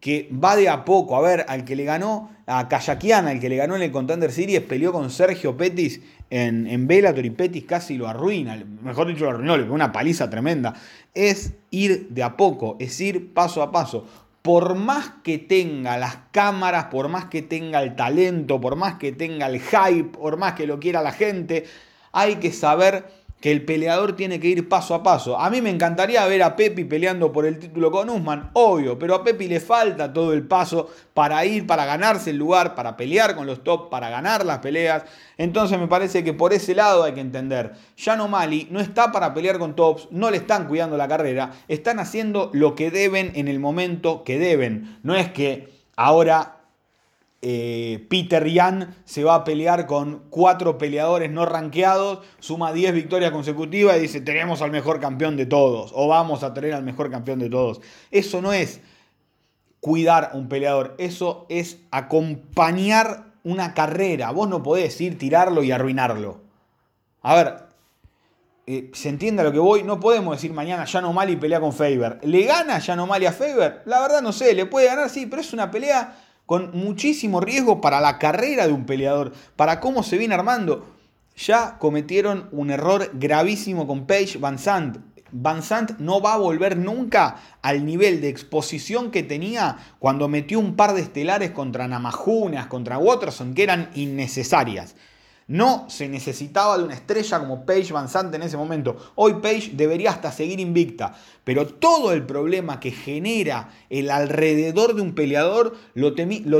que 0.00 0.30
va 0.32 0.54
de 0.56 0.68
a 0.68 0.84
poco. 0.84 1.16
A 1.16 1.20
ver, 1.20 1.44
al 1.48 1.64
que 1.64 1.74
le 1.74 1.84
ganó 1.84 2.30
a 2.46 2.68
Kayakian, 2.68 3.26
al 3.26 3.40
que 3.40 3.48
le 3.48 3.56
ganó 3.56 3.74
en 3.74 3.82
el 3.82 3.90
Contender 3.90 4.30
Series, 4.30 4.60
peleó 4.62 4.92
con 4.92 5.10
Sergio 5.10 5.56
Petis 5.56 6.00
en, 6.30 6.66
en 6.68 6.86
Bellator 6.86 7.24
y 7.24 7.30
Petis 7.30 7.64
casi 7.64 7.96
lo 7.96 8.06
arruina. 8.06 8.62
Mejor 8.82 9.08
dicho, 9.08 9.24
lo 9.24 9.30
arruinó, 9.30 9.56
le 9.56 9.64
pegó 9.64 9.74
una 9.74 9.90
paliza 9.90 10.30
tremenda. 10.30 10.74
Es 11.12 11.54
ir 11.70 12.08
de 12.10 12.22
a 12.22 12.36
poco, 12.36 12.76
es 12.78 13.00
ir 13.00 13.32
paso 13.32 13.62
a 13.62 13.72
paso 13.72 14.06
por 14.44 14.74
más 14.74 15.10
que 15.22 15.38
tenga 15.38 15.96
las 15.96 16.18
cámaras, 16.30 16.88
por 16.90 17.08
más 17.08 17.24
que 17.30 17.40
tenga 17.40 17.82
el 17.82 17.96
talento, 17.96 18.60
por 18.60 18.76
más 18.76 18.96
que 18.96 19.10
tenga 19.10 19.46
el 19.46 19.58
hype, 19.58 20.18
por 20.18 20.36
más 20.36 20.52
que 20.52 20.66
lo 20.66 20.78
quiera 20.78 21.00
la 21.00 21.12
gente, 21.12 21.64
hay 22.12 22.36
que 22.36 22.52
saber 22.52 23.23
que 23.44 23.52
el 23.52 23.62
peleador 23.62 24.16
tiene 24.16 24.40
que 24.40 24.48
ir 24.48 24.70
paso 24.70 24.94
a 24.94 25.02
paso. 25.02 25.38
A 25.38 25.50
mí 25.50 25.60
me 25.60 25.68
encantaría 25.68 26.24
ver 26.24 26.42
a 26.42 26.56
Pepi 26.56 26.84
peleando 26.84 27.30
por 27.30 27.44
el 27.44 27.58
título 27.58 27.90
con 27.90 28.08
Usman, 28.08 28.48
obvio, 28.54 28.98
pero 28.98 29.14
a 29.14 29.22
Pepi 29.22 29.48
le 29.48 29.60
falta 29.60 30.10
todo 30.10 30.32
el 30.32 30.44
paso 30.44 30.88
para 31.12 31.44
ir, 31.44 31.66
para 31.66 31.84
ganarse 31.84 32.30
el 32.30 32.38
lugar, 32.38 32.74
para 32.74 32.96
pelear 32.96 33.36
con 33.36 33.46
los 33.46 33.62
top, 33.62 33.90
para 33.90 34.08
ganar 34.08 34.46
las 34.46 34.60
peleas. 34.60 35.02
Entonces 35.36 35.78
me 35.78 35.88
parece 35.88 36.24
que 36.24 36.32
por 36.32 36.54
ese 36.54 36.74
lado 36.74 37.04
hay 37.04 37.12
que 37.12 37.20
entender. 37.20 37.72
Yano 37.98 38.28
Mali 38.28 38.66
no 38.70 38.80
está 38.80 39.12
para 39.12 39.34
pelear 39.34 39.58
con 39.58 39.76
tops, 39.76 40.08
no 40.10 40.30
le 40.30 40.38
están 40.38 40.66
cuidando 40.66 40.96
la 40.96 41.06
carrera, 41.06 41.50
están 41.68 41.98
haciendo 41.98 42.48
lo 42.54 42.74
que 42.74 42.90
deben 42.90 43.32
en 43.34 43.48
el 43.48 43.60
momento 43.60 44.24
que 44.24 44.38
deben. 44.38 45.00
No 45.02 45.16
es 45.16 45.30
que 45.30 45.68
ahora 45.96 46.53
eh, 47.46 48.06
Peter 48.08 48.48
Yan 48.48 48.96
se 49.04 49.22
va 49.22 49.34
a 49.34 49.44
pelear 49.44 49.86
con 49.86 50.22
cuatro 50.30 50.78
peleadores 50.78 51.30
no 51.30 51.44
rankeados, 51.44 52.20
suma 52.38 52.72
10 52.72 52.94
victorias 52.94 53.32
consecutivas 53.32 53.98
y 53.98 54.00
dice 54.00 54.22
tenemos 54.22 54.62
al 54.62 54.70
mejor 54.70 54.98
campeón 54.98 55.36
de 55.36 55.44
todos 55.44 55.92
o 55.94 56.08
vamos 56.08 56.42
a 56.42 56.54
tener 56.54 56.72
al 56.72 56.84
mejor 56.84 57.10
campeón 57.10 57.40
de 57.40 57.50
todos. 57.50 57.82
Eso 58.10 58.40
no 58.40 58.54
es 58.54 58.80
cuidar 59.80 60.30
a 60.32 60.36
un 60.38 60.48
peleador, 60.48 60.94
eso 60.96 61.44
es 61.50 61.82
acompañar 61.90 63.34
una 63.42 63.74
carrera. 63.74 64.30
Vos 64.30 64.48
no 64.48 64.62
podés 64.62 64.98
ir, 65.02 65.18
tirarlo 65.18 65.62
y 65.62 65.70
arruinarlo. 65.70 66.40
A 67.20 67.34
ver, 67.34 67.56
eh, 68.66 68.90
se 68.94 69.10
entiende 69.10 69.42
a 69.42 69.44
lo 69.44 69.52
que 69.52 69.58
voy, 69.58 69.82
no 69.82 70.00
podemos 70.00 70.34
decir 70.34 70.54
mañana 70.54 70.86
Jan 70.86 71.04
O'Malley 71.04 71.36
pelea 71.36 71.60
con 71.60 71.74
Faber. 71.74 72.20
¿Le 72.22 72.44
gana 72.44 72.80
Jan 72.80 73.00
O'Malley 73.00 73.26
a 73.26 73.32
Faber? 73.32 73.82
La 73.84 74.00
verdad 74.00 74.22
no 74.22 74.32
sé, 74.32 74.54
le 74.54 74.64
puede 74.64 74.86
ganar, 74.86 75.10
sí, 75.10 75.26
pero 75.26 75.42
es 75.42 75.52
una 75.52 75.70
pelea 75.70 76.23
con 76.46 76.70
muchísimo 76.72 77.40
riesgo 77.40 77.80
para 77.80 78.00
la 78.00 78.18
carrera 78.18 78.66
de 78.66 78.72
un 78.72 78.86
peleador, 78.86 79.32
para 79.56 79.80
cómo 79.80 80.02
se 80.02 80.18
viene 80.18 80.34
armando. 80.34 80.86
Ya 81.36 81.78
cometieron 81.78 82.48
un 82.52 82.70
error 82.70 83.10
gravísimo 83.14 83.86
con 83.86 84.06
Page 84.06 84.38
Van 84.38 84.58
Sant. 84.58 84.98
Van 85.32 85.62
Sant 85.62 85.98
no 85.98 86.20
va 86.20 86.34
a 86.34 86.38
volver 86.38 86.76
nunca 86.76 87.36
al 87.60 87.84
nivel 87.84 88.20
de 88.20 88.28
exposición 88.28 89.10
que 89.10 89.24
tenía 89.24 89.78
cuando 89.98 90.28
metió 90.28 90.60
un 90.60 90.76
par 90.76 90.94
de 90.94 91.00
estelares 91.00 91.50
contra 91.50 91.88
Namajunas, 91.88 92.66
contra 92.66 92.98
Watterson, 92.98 93.54
que 93.54 93.64
eran 93.64 93.90
innecesarias. 93.94 94.94
No 95.46 95.84
se 95.90 96.08
necesitaba 96.08 96.78
de 96.78 96.84
una 96.84 96.94
estrella 96.94 97.38
como 97.38 97.66
Paige 97.66 97.92
Van 97.92 98.08
en 98.32 98.42
ese 98.42 98.56
momento. 98.56 98.96
Hoy 99.14 99.34
Paige 99.42 99.72
debería 99.74 100.10
hasta 100.10 100.32
seguir 100.32 100.58
invicta. 100.58 101.14
Pero 101.44 101.66
todo 101.66 102.12
el 102.12 102.24
problema 102.24 102.80
que 102.80 102.90
genera 102.90 103.68
el 103.90 104.10
alrededor 104.10 104.94
de 104.94 105.02
un 105.02 105.14
peleador 105.14 105.76
lo, 105.92 106.14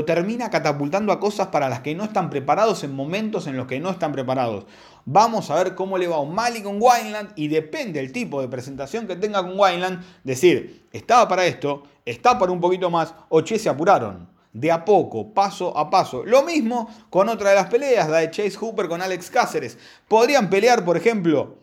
termina 0.05 0.51
catapultando 0.51 1.11
a 1.11 1.19
cosas 1.19 1.47
para 1.47 1.67
las 1.67 1.79
que 1.79 1.95
no 1.95 2.03
están 2.03 2.29
preparados 2.29 2.83
en 2.83 2.93
momentos 2.93 3.47
en 3.47 3.57
los 3.57 3.65
que 3.65 3.79
no 3.79 3.89
están 3.89 4.11
preparados. 4.11 4.65
Vamos 5.05 5.49
a 5.49 5.55
ver 5.55 5.73
cómo 5.73 5.97
le 5.97 6.07
va 6.07 6.17
a 6.17 6.19
O'Malley 6.19 6.61
con 6.61 6.77
Wineland 6.79 7.31
y 7.35 7.47
depende 7.47 7.99
del 7.99 8.11
tipo 8.11 8.39
de 8.41 8.47
presentación 8.47 9.07
que 9.07 9.15
tenga 9.15 9.41
con 9.41 9.59
Wineland. 9.59 10.03
Decir, 10.23 10.87
estaba 10.91 11.27
para 11.27 11.47
esto, 11.47 11.83
está 12.05 12.37
para 12.37 12.51
un 12.51 12.61
poquito 12.61 12.91
más 12.91 13.15
o 13.29 13.41
che, 13.41 13.57
se 13.57 13.69
apuraron 13.69 14.34
de 14.55 14.71
a 14.71 14.85
poco, 14.85 15.33
paso 15.33 15.77
a 15.77 15.89
paso. 15.89 16.23
Lo 16.23 16.43
mismo 16.43 16.89
con 17.09 17.27
otra 17.27 17.49
de 17.49 17.57
las 17.57 17.67
peleas, 17.67 18.09
la 18.09 18.19
de 18.19 18.31
Chase 18.31 18.55
Hooper 18.55 18.87
con 18.87 19.01
Alex 19.01 19.29
Cáceres. 19.29 19.77
Podrían 20.07 20.49
pelear, 20.49 20.85
por 20.85 20.95
ejemplo, 20.95 21.57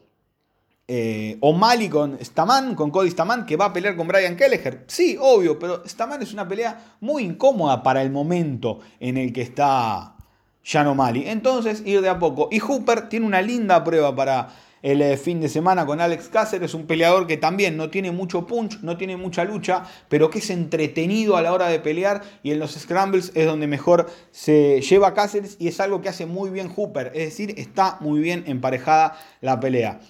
eh, 0.87 1.38
O'Malley 1.40 1.88
con 1.88 2.18
Staman, 2.22 2.74
con 2.74 2.90
Cody 2.90 3.11
Staman, 3.11 3.46
que 3.46 3.57
va 3.57 3.66
a 3.66 3.72
pelear 3.72 3.96
con 3.96 4.07
Brian 4.07 4.37
Kelleher. 4.37 4.85
Sí, 4.88 5.16
obvio, 5.18 5.59
pero 5.59 5.83
Staman 5.87 6.20
es 6.20 6.35
una 6.35 6.46
pelea 6.46 6.96
muy 7.00 7.22
incómoda 7.22 7.83
para 7.83 8.02
el 8.02 8.11
momento 8.11 8.81
en 9.00 9.16
el 9.16 9.33
que 9.33 9.40
está 9.40 10.14
Jan 10.62 10.87
O'Malley. 10.87 11.28
Entonces, 11.28 11.83
ir 11.87 12.02
de 12.02 12.11
a 12.11 12.18
poco. 12.18 12.50
Y 12.52 12.59
Hooper 12.59 13.09
tiene 13.09 13.24
una 13.24 13.40
linda 13.40 13.83
prueba 13.83 14.14
para 14.14 14.50
el 14.83 15.01
eh, 15.01 15.16
fin 15.16 15.40
de 15.40 15.49
semana 15.49 15.87
con 15.87 16.01
Alex 16.01 16.29
Cáceres, 16.29 16.75
un 16.75 16.87
peleador 16.87 17.27
que 17.27 17.37
también 17.37 17.77
no 17.77 17.88
tiene 17.88 18.11
mucho 18.11 18.47
punch, 18.47 18.81
no 18.83 18.97
tiene 18.97 19.16
mucha 19.16 19.45
lucha, 19.45 19.85
pero 20.09 20.29
que 20.29 20.40
es 20.40 20.51
entretenido 20.51 21.37
a 21.37 21.42
la 21.42 21.53
hora 21.53 21.68
de 21.68 21.81
pelear 21.81 22.23
y 22.42 22.51
en 22.51 22.59
los 22.59 22.73
scrambles 22.73 23.33
es 23.35 23.47
donde 23.47 23.66
mejor 23.66 24.11
se 24.31 24.81
lleva 24.81 25.14
Cáceres 25.14 25.57
y 25.59 25.68
es 25.68 25.81
algo 25.81 26.01
que 26.01 26.09
hace 26.09 26.27
muy 26.27 26.51
bien 26.51 26.68
Hooper, 26.68 27.12
es 27.14 27.25
decir, 27.31 27.55
está 27.57 27.97
muy 28.01 28.21
bien 28.21 28.45
emparejada 28.47 29.18
la 29.40 29.61
pelea. 29.61 30.01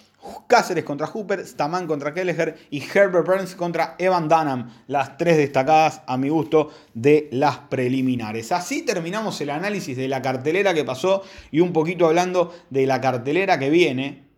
Cáceres 0.46 0.84
contra 0.84 1.08
Hooper, 1.08 1.44
Staman 1.44 1.86
contra 1.86 2.14
Kelleher 2.14 2.56
y 2.70 2.80
Herbert 2.80 3.26
Burns 3.26 3.54
contra 3.56 3.96
Evan 3.98 4.28
Dunham, 4.28 4.70
las 4.86 5.16
tres 5.16 5.36
destacadas 5.36 6.02
a 6.06 6.16
mi 6.16 6.28
gusto 6.28 6.70
de 6.94 7.28
las 7.32 7.58
preliminares. 7.58 8.52
Así 8.52 8.82
terminamos 8.82 9.40
el 9.40 9.50
análisis 9.50 9.96
de 9.96 10.06
la 10.08 10.22
cartelera 10.22 10.74
que 10.74 10.84
pasó 10.84 11.22
y 11.50 11.60
un 11.60 11.72
poquito 11.72 12.06
hablando 12.06 12.54
de 12.70 12.86
la 12.86 13.00
cartelera 13.00 13.58
que 13.58 13.70
viene. 13.70 14.31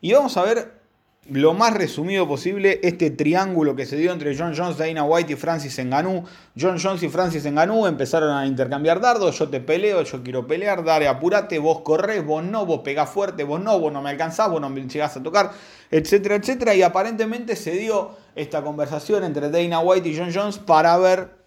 Y 0.00 0.12
vamos 0.12 0.36
a 0.36 0.42
ver 0.42 0.80
lo 1.28 1.52
más 1.54 1.74
resumido 1.74 2.26
posible 2.26 2.80
este 2.82 3.10
triángulo 3.10 3.76
que 3.76 3.86
se 3.86 3.96
dio 3.96 4.12
entre 4.12 4.36
John 4.36 4.54
Jones, 4.56 4.78
Dana 4.78 5.04
White 5.04 5.34
y 5.34 5.36
Francis 5.36 5.78
Ngannou. 5.78 6.24
John 6.58 6.78
Jones 6.82 7.02
y 7.02 7.08
Francis 7.08 7.44
Ngannou 7.44 7.86
empezaron 7.86 8.30
a 8.30 8.46
intercambiar 8.46 9.00
dardos, 9.00 9.38
yo 9.38 9.48
te 9.48 9.60
peleo, 9.60 10.02
yo 10.02 10.22
quiero 10.22 10.46
pelear, 10.46 10.82
dale, 10.82 11.06
apurate, 11.06 11.58
vos 11.58 11.82
corres, 11.82 12.24
vos 12.24 12.42
no, 12.42 12.66
vos 12.66 12.80
pegás 12.80 13.10
fuerte, 13.10 13.44
vos 13.44 13.60
no, 13.60 13.78
vos 13.78 13.92
no 13.92 14.00
me 14.02 14.10
alcanzás, 14.10 14.50
vos 14.50 14.60
no 14.60 14.70
me 14.70 14.80
llegás 14.80 15.16
a 15.16 15.22
tocar, 15.22 15.52
etcétera, 15.90 16.36
etcétera. 16.36 16.74
Y 16.74 16.82
aparentemente 16.82 17.54
se 17.54 17.72
dio 17.72 18.16
esta 18.34 18.62
conversación 18.62 19.22
entre 19.22 19.50
Dana 19.50 19.80
White 19.80 20.08
y 20.08 20.16
John 20.16 20.32
Jones 20.34 20.58
para 20.58 20.96
ver 20.96 21.38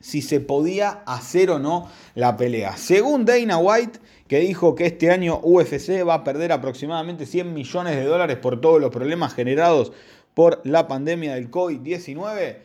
si 0.00 0.22
se 0.22 0.40
podía 0.40 1.02
hacer 1.04 1.50
o 1.50 1.58
no 1.58 1.90
la 2.14 2.36
pelea. 2.36 2.76
Según 2.76 3.24
Dana 3.24 3.58
White, 3.58 3.98
que 4.30 4.38
dijo 4.38 4.76
que 4.76 4.86
este 4.86 5.10
año 5.10 5.40
UFC 5.42 6.06
va 6.06 6.14
a 6.14 6.22
perder 6.22 6.52
aproximadamente 6.52 7.26
100 7.26 7.52
millones 7.52 7.96
de 7.96 8.04
dólares 8.04 8.36
por 8.36 8.60
todos 8.60 8.80
los 8.80 8.92
problemas 8.92 9.34
generados 9.34 9.90
por 10.34 10.60
la 10.62 10.86
pandemia 10.86 11.34
del 11.34 11.50
COVID-19, 11.50 12.58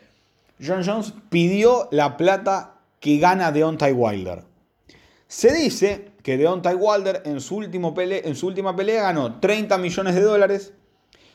John 0.64 0.84
Jones 0.86 1.12
pidió 1.32 1.88
la 1.90 2.18
plata 2.18 2.76
que 3.00 3.18
gana 3.18 3.52
Deontay 3.52 3.94
Wilder. 3.94 4.44
Se 5.28 5.52
dice 5.56 6.12
que 6.22 6.38
Deontay 6.38 6.76
Wilder 6.76 7.24
en 7.26 7.42
su, 7.42 7.56
último 7.56 7.96
en 7.98 8.36
su 8.36 8.46
última 8.46 8.76
pelea 8.76 9.02
ganó 9.02 9.40
30 9.40 9.80
millones 9.80 10.14
de 10.14 10.22
dólares, 10.22 10.72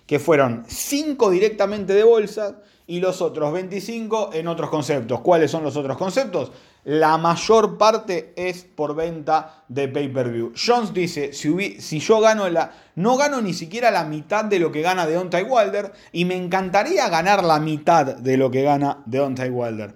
que 0.07 0.21
fueron 0.21 0.62
5 0.69 1.29
directamente 1.33 1.93
de 1.93 2.05
bolsa 2.05 2.62
y 2.90 3.00
los 3.00 3.22
otros 3.22 3.53
25 3.53 4.31
en 4.33 4.48
otros 4.48 4.68
conceptos. 4.68 5.20
¿Cuáles 5.20 5.50
son 5.50 5.64
los 5.64 5.76
otros 5.76 5.96
conceptos? 5.96 6.53
la 6.85 7.18
mayor 7.18 7.76
parte 7.76 8.33
es 8.37 8.64
por 8.64 8.94
venta 8.94 9.64
de 9.68 9.88
pay-per-view. 9.88 10.53
Jones 10.57 10.94
dice, 10.94 11.33
si, 11.33 11.81
si, 11.81 12.00
yo 12.00 12.20
gano 12.20 12.48
la... 12.48 12.72
No 12.94 13.16
gano 13.16 13.40
ni 13.40 13.53
siquiera 13.53 13.90
la 13.90 14.05
mitad 14.05 14.44
de 14.44 14.59
lo 14.59 14.72
que 14.72 14.83
gana 14.83 15.07
Deontay 15.07 15.44
Wilder 15.44 15.92
y 16.12 16.24
me 16.24 16.37
encantaría 16.37 17.09
ganar 17.09 17.44
la 17.44 17.61
mitad 17.61 18.07
de 18.07 18.37
lo 18.37 18.50
que 18.50 18.62
gana 18.62 19.03
Deontay 19.07 19.50
Wilder. 19.50 19.94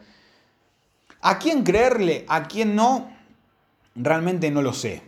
¿A 1.23 1.39
quién 1.39 1.65
creerle? 1.65 2.25
¿A 2.29 2.49
quién 2.49 2.75
no? 2.75 3.11
Realmente 3.95 4.51
no 4.51 4.61
lo 4.63 4.73
sé. 4.73 5.03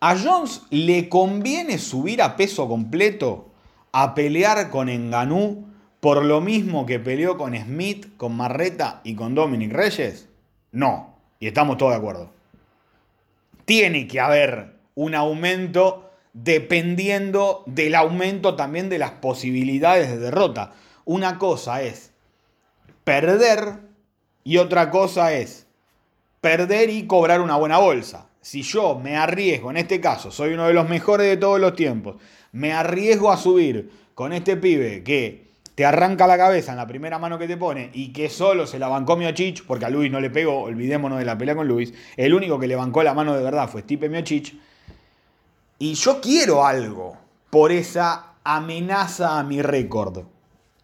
¿A 0.00 0.16
Jones 0.16 0.62
le 0.70 1.08
conviene 1.08 1.78
subir 1.78 2.22
a 2.22 2.36
peso 2.36 2.68
completo 2.68 3.50
a 3.92 4.14
pelear 4.14 4.70
con 4.70 4.88
Enganú 4.88 5.68
por 6.00 6.24
lo 6.24 6.40
mismo 6.40 6.86
que 6.86 6.98
peleó 6.98 7.36
con 7.36 7.56
Smith, 7.56 8.16
con 8.16 8.36
Marreta 8.36 9.00
y 9.04 9.14
con 9.14 9.34
Dominic 9.34 9.72
Reyes? 9.72 10.28
No, 10.70 11.16
y 11.40 11.46
estamos 11.48 11.76
todos 11.76 11.92
de 11.92 11.98
acuerdo. 11.98 12.30
Tiene 13.64 14.06
que 14.06 14.20
haber 14.20 14.76
un 14.94 15.14
aumento 15.14 16.10
dependiendo 16.32 17.64
del 17.66 17.94
aumento 17.94 18.54
también 18.54 18.88
de 18.88 18.98
las 18.98 19.12
posibilidades 19.12 20.08
de 20.08 20.18
derrota. 20.18 20.72
Una 21.04 21.38
cosa 21.38 21.82
es 21.82 22.12
perder 23.04 23.80
y 24.44 24.58
otra 24.58 24.90
cosa 24.90 25.32
es 25.32 25.66
perder 26.40 26.90
y 26.90 27.06
cobrar 27.06 27.40
una 27.40 27.56
buena 27.56 27.78
bolsa. 27.78 28.28
Si 28.40 28.62
yo 28.62 28.98
me 28.98 29.16
arriesgo, 29.16 29.70
en 29.70 29.78
este 29.78 30.00
caso, 30.00 30.30
soy 30.30 30.54
uno 30.54 30.66
de 30.68 30.74
los 30.74 30.88
mejores 30.88 31.26
de 31.26 31.36
todos 31.36 31.60
los 31.60 31.74
tiempos, 31.74 32.16
me 32.52 32.72
arriesgo 32.72 33.30
a 33.30 33.36
subir 33.36 33.90
con 34.14 34.32
este 34.32 34.56
pibe 34.56 35.02
que 35.02 35.47
te 35.78 35.86
arranca 35.86 36.26
la 36.26 36.36
cabeza 36.36 36.72
en 36.72 36.76
la 36.76 36.88
primera 36.88 37.20
mano 37.20 37.38
que 37.38 37.46
te 37.46 37.56
pone 37.56 37.90
y 37.94 38.12
que 38.12 38.28
solo 38.28 38.66
se 38.66 38.80
la 38.80 38.88
bancó 38.88 39.16
Miocic, 39.16 39.64
porque 39.64 39.84
a 39.84 39.90
Luis 39.90 40.10
no 40.10 40.18
le 40.18 40.28
pegó, 40.28 40.62
olvidémonos 40.62 41.20
de 41.20 41.24
la 41.24 41.38
pelea 41.38 41.54
con 41.54 41.68
Luis, 41.68 41.94
el 42.16 42.34
único 42.34 42.58
que 42.58 42.66
le 42.66 42.74
bancó 42.74 43.04
la 43.04 43.14
mano 43.14 43.32
de 43.36 43.44
verdad 43.44 43.68
fue 43.68 43.82
Stipe 43.82 44.08
Miocic. 44.08 44.56
Y 45.78 45.94
yo 45.94 46.20
quiero 46.20 46.66
algo 46.66 47.16
por 47.48 47.70
esa 47.70 48.32
amenaza 48.42 49.38
a 49.38 49.44
mi 49.44 49.62
récord. 49.62 50.24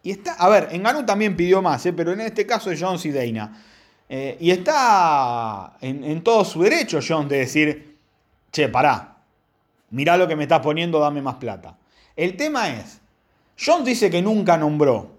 Y 0.05 0.13
está, 0.13 0.35
a 0.35 0.49
ver, 0.49 0.69
Engano 0.71 1.05
también 1.05 1.35
pidió 1.35 1.61
más, 1.61 1.85
¿eh? 1.87 1.93
pero 1.93 2.13
en 2.13 2.21
este 2.21 2.47
caso 2.47 2.71
es 2.71 2.81
Jones 2.81 3.05
y 3.05 3.11
Dana. 3.11 3.65
Eh, 4.09 4.37
y 4.39 4.53
está 4.53 5.77
en, 5.81 6.05
en, 6.05 6.23
todo 6.23 6.45
su 6.45 6.63
derecho 6.63 7.01
Jones 7.05 7.31
de 7.31 7.39
decir, 7.39 7.99
che, 8.53 8.69
pará, 8.69 9.17
mirá 9.91 10.17
lo 10.17 10.29
que 10.29 10.37
me 10.37 10.45
estás 10.45 10.61
poniendo, 10.61 11.01
dame 11.01 11.21
más 11.21 11.35
plata. 11.35 11.79
El 12.15 12.37
tema 12.37 12.69
es, 12.69 13.01
Jones 13.59 13.85
dice 13.85 14.11
que 14.11 14.23
nunca 14.23 14.57
nombró, 14.57 15.11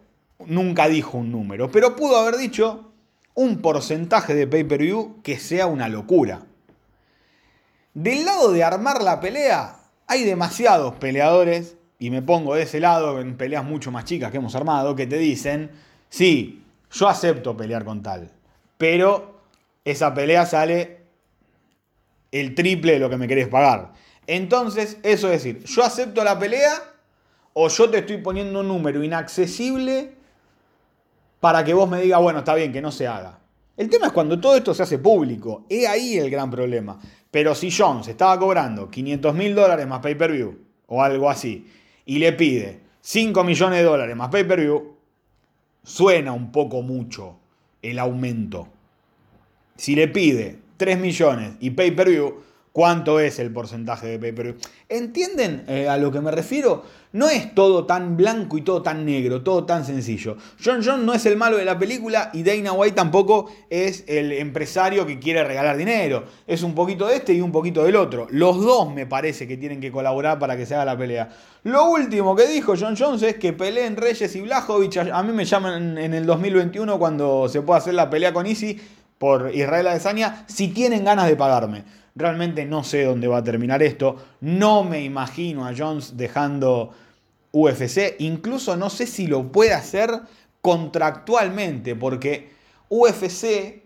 nunca 0.45 0.87
dijo 0.87 1.17
un 1.17 1.31
número, 1.31 1.71
pero 1.71 1.95
pudo 1.95 2.17
haber 2.17 2.37
dicho 2.37 2.91
un 3.33 3.61
porcentaje 3.61 4.33
de 4.33 4.47
pay-per-view 4.47 5.21
que 5.23 5.39
sea 5.39 5.67
una 5.67 5.89
locura. 5.89 6.41
Del 7.93 8.25
lado 8.25 8.51
de 8.51 8.63
armar 8.63 9.01
la 9.01 9.19
pelea, 9.19 9.77
hay 10.07 10.23
demasiados 10.23 10.95
peleadores, 10.95 11.77
y 11.97 12.09
me 12.09 12.21
pongo 12.21 12.55
de 12.55 12.63
ese 12.63 12.79
lado 12.79 13.21
en 13.21 13.37
peleas 13.37 13.63
mucho 13.63 13.91
más 13.91 14.03
chicas 14.03 14.31
que 14.31 14.37
hemos 14.37 14.55
armado, 14.55 14.95
que 14.95 15.07
te 15.07 15.17
dicen, 15.17 15.71
sí, 16.09 16.63
yo 16.91 17.07
acepto 17.07 17.55
pelear 17.55 17.85
con 17.85 18.03
tal, 18.03 18.31
pero 18.77 19.39
esa 19.85 20.13
pelea 20.13 20.45
sale 20.45 20.99
el 22.31 22.53
triple 22.53 22.93
de 22.93 22.99
lo 22.99 23.09
que 23.09 23.17
me 23.17 23.27
querés 23.27 23.47
pagar. 23.47 23.93
Entonces, 24.27 24.97
eso 25.03 25.31
es 25.31 25.43
decir, 25.43 25.63
yo 25.63 25.83
acepto 25.83 26.23
la 26.23 26.37
pelea 26.37 26.73
o 27.57 27.69
yo 27.69 27.89
te 27.89 27.99
estoy 27.99 28.17
poniendo 28.17 28.59
un 28.59 28.67
número 28.67 29.01
inaccesible 29.01 30.11
para 31.39 31.63
que 31.63 31.73
vos 31.73 31.89
me 31.89 32.01
digas, 32.01 32.21
bueno, 32.21 32.39
está 32.39 32.53
bien, 32.53 32.73
que 32.73 32.81
no 32.81 32.91
se 32.91 33.07
haga. 33.07 33.39
El 33.77 33.89
tema 33.89 34.07
es 34.07 34.11
cuando 34.11 34.39
todo 34.39 34.57
esto 34.57 34.73
se 34.73 34.83
hace 34.83 34.99
público. 34.99 35.63
Es 35.69 35.87
ahí 35.87 36.17
el 36.17 36.29
gran 36.29 36.51
problema. 36.51 36.99
Pero 37.31 37.55
si 37.55 37.71
Jones 37.71 38.09
estaba 38.09 38.37
cobrando 38.37 38.89
500 38.89 39.33
mil 39.33 39.55
dólares 39.55 39.87
más 39.87 39.99
pay-per-view 39.99 40.57
o 40.87 41.01
algo 41.01 41.29
así 41.29 41.65
y 42.05 42.17
le 42.19 42.33
pide 42.33 42.81
5 42.99 43.43
millones 43.45 43.79
de 43.79 43.85
dólares 43.85 44.15
más 44.17 44.29
pay-per-view, 44.29 44.95
suena 45.81 46.33
un 46.33 46.51
poco 46.51 46.81
mucho 46.81 47.37
el 47.81 47.99
aumento. 47.99 48.67
Si 49.77 49.95
le 49.95 50.09
pide 50.09 50.59
3 50.75 50.99
millones 50.99 51.53
y 51.61 51.69
pay-per-view, 51.69 52.35
cuánto 52.75 53.21
es 53.21 53.39
el 53.39 53.53
porcentaje 53.53 54.05
de 54.05 54.19
pay-per-view. 54.19 54.57
¿Entienden 54.89 55.63
eh, 55.69 55.87
a 55.87 55.95
lo 55.95 56.11
que 56.11 56.19
me 56.19 56.29
refiero? 56.29 56.83
No 57.13 57.29
es 57.29 57.55
todo 57.55 57.85
tan 57.85 58.17
blanco 58.17 58.57
y 58.57 58.63
todo 58.63 58.81
tan 58.81 59.05
negro, 59.05 59.43
todo 59.43 59.65
tan 59.65 59.85
sencillo. 59.85 60.35
John 60.61 60.81
John 60.83 61.05
no 61.05 61.13
es 61.13 61.25
el 61.25 61.37
malo 61.37 61.55
de 61.55 61.63
la 61.63 61.79
película 61.79 62.31
y 62.33 62.43
Dana 62.43 62.73
White 62.73 62.93
tampoco 62.93 63.49
es 63.69 64.03
el 64.07 64.33
empresario 64.33 65.05
que 65.05 65.19
quiere 65.19 65.45
regalar 65.45 65.77
dinero. 65.77 66.25
Es 66.45 66.63
un 66.63 66.75
poquito 66.75 67.07
de 67.07 67.15
este 67.15 67.31
y 67.31 67.39
un 67.39 67.53
poquito 67.53 67.81
del 67.81 67.95
otro. 67.95 68.27
Los 68.29 68.61
dos 68.61 68.93
me 68.93 69.05
parece 69.05 69.47
que 69.47 69.55
tienen 69.55 69.79
que 69.79 69.89
colaborar 69.89 70.37
para 70.37 70.57
que 70.57 70.65
se 70.65 70.75
haga 70.75 70.83
la 70.83 70.97
pelea. 70.97 71.29
Lo 71.63 71.85
último 71.85 72.35
que 72.35 72.45
dijo 72.45 72.73
John 72.77 72.97
Jones 72.99 73.23
es 73.23 73.37
que 73.37 73.53
peleen 73.53 73.95
Reyes 73.95 74.35
y 74.35 74.41
Blajovic. 74.41 74.97
A 74.97 75.23
mí 75.23 75.31
me 75.31 75.45
llaman 75.45 75.97
en 75.97 76.13
el 76.13 76.25
2021 76.25 76.99
cuando 76.99 77.47
se 77.47 77.61
pueda 77.61 77.79
hacer 77.79 77.93
la 77.93 78.09
pelea 78.09 78.33
con 78.33 78.45
Easy 78.45 78.77
por 79.17 79.55
Israel 79.55 79.87
Adesanya 79.87 80.43
si 80.47 80.67
tienen 80.67 81.05
ganas 81.05 81.29
de 81.29 81.37
pagarme. 81.37 82.04
Realmente 82.15 82.65
no 82.65 82.83
sé 82.85 83.03
dónde 83.03 83.27
va 83.27 83.39
a 83.39 83.43
terminar 83.43 83.83
esto. 83.83 84.15
No 84.39 84.85
me 84.85 85.03
imagino 85.03 85.67
a 85.67 85.73
Jones 85.77 86.15
dejando 86.15 86.91
UFC. 87.51 88.15
Incluso 88.19 88.77
no 88.77 88.89
sé 88.89 89.05
si 89.05 89.27
lo 89.27 89.51
puede 89.51 89.73
hacer 89.73 90.21
contractualmente, 90.61 91.95
porque 91.95 92.49
UFC, 92.89 93.83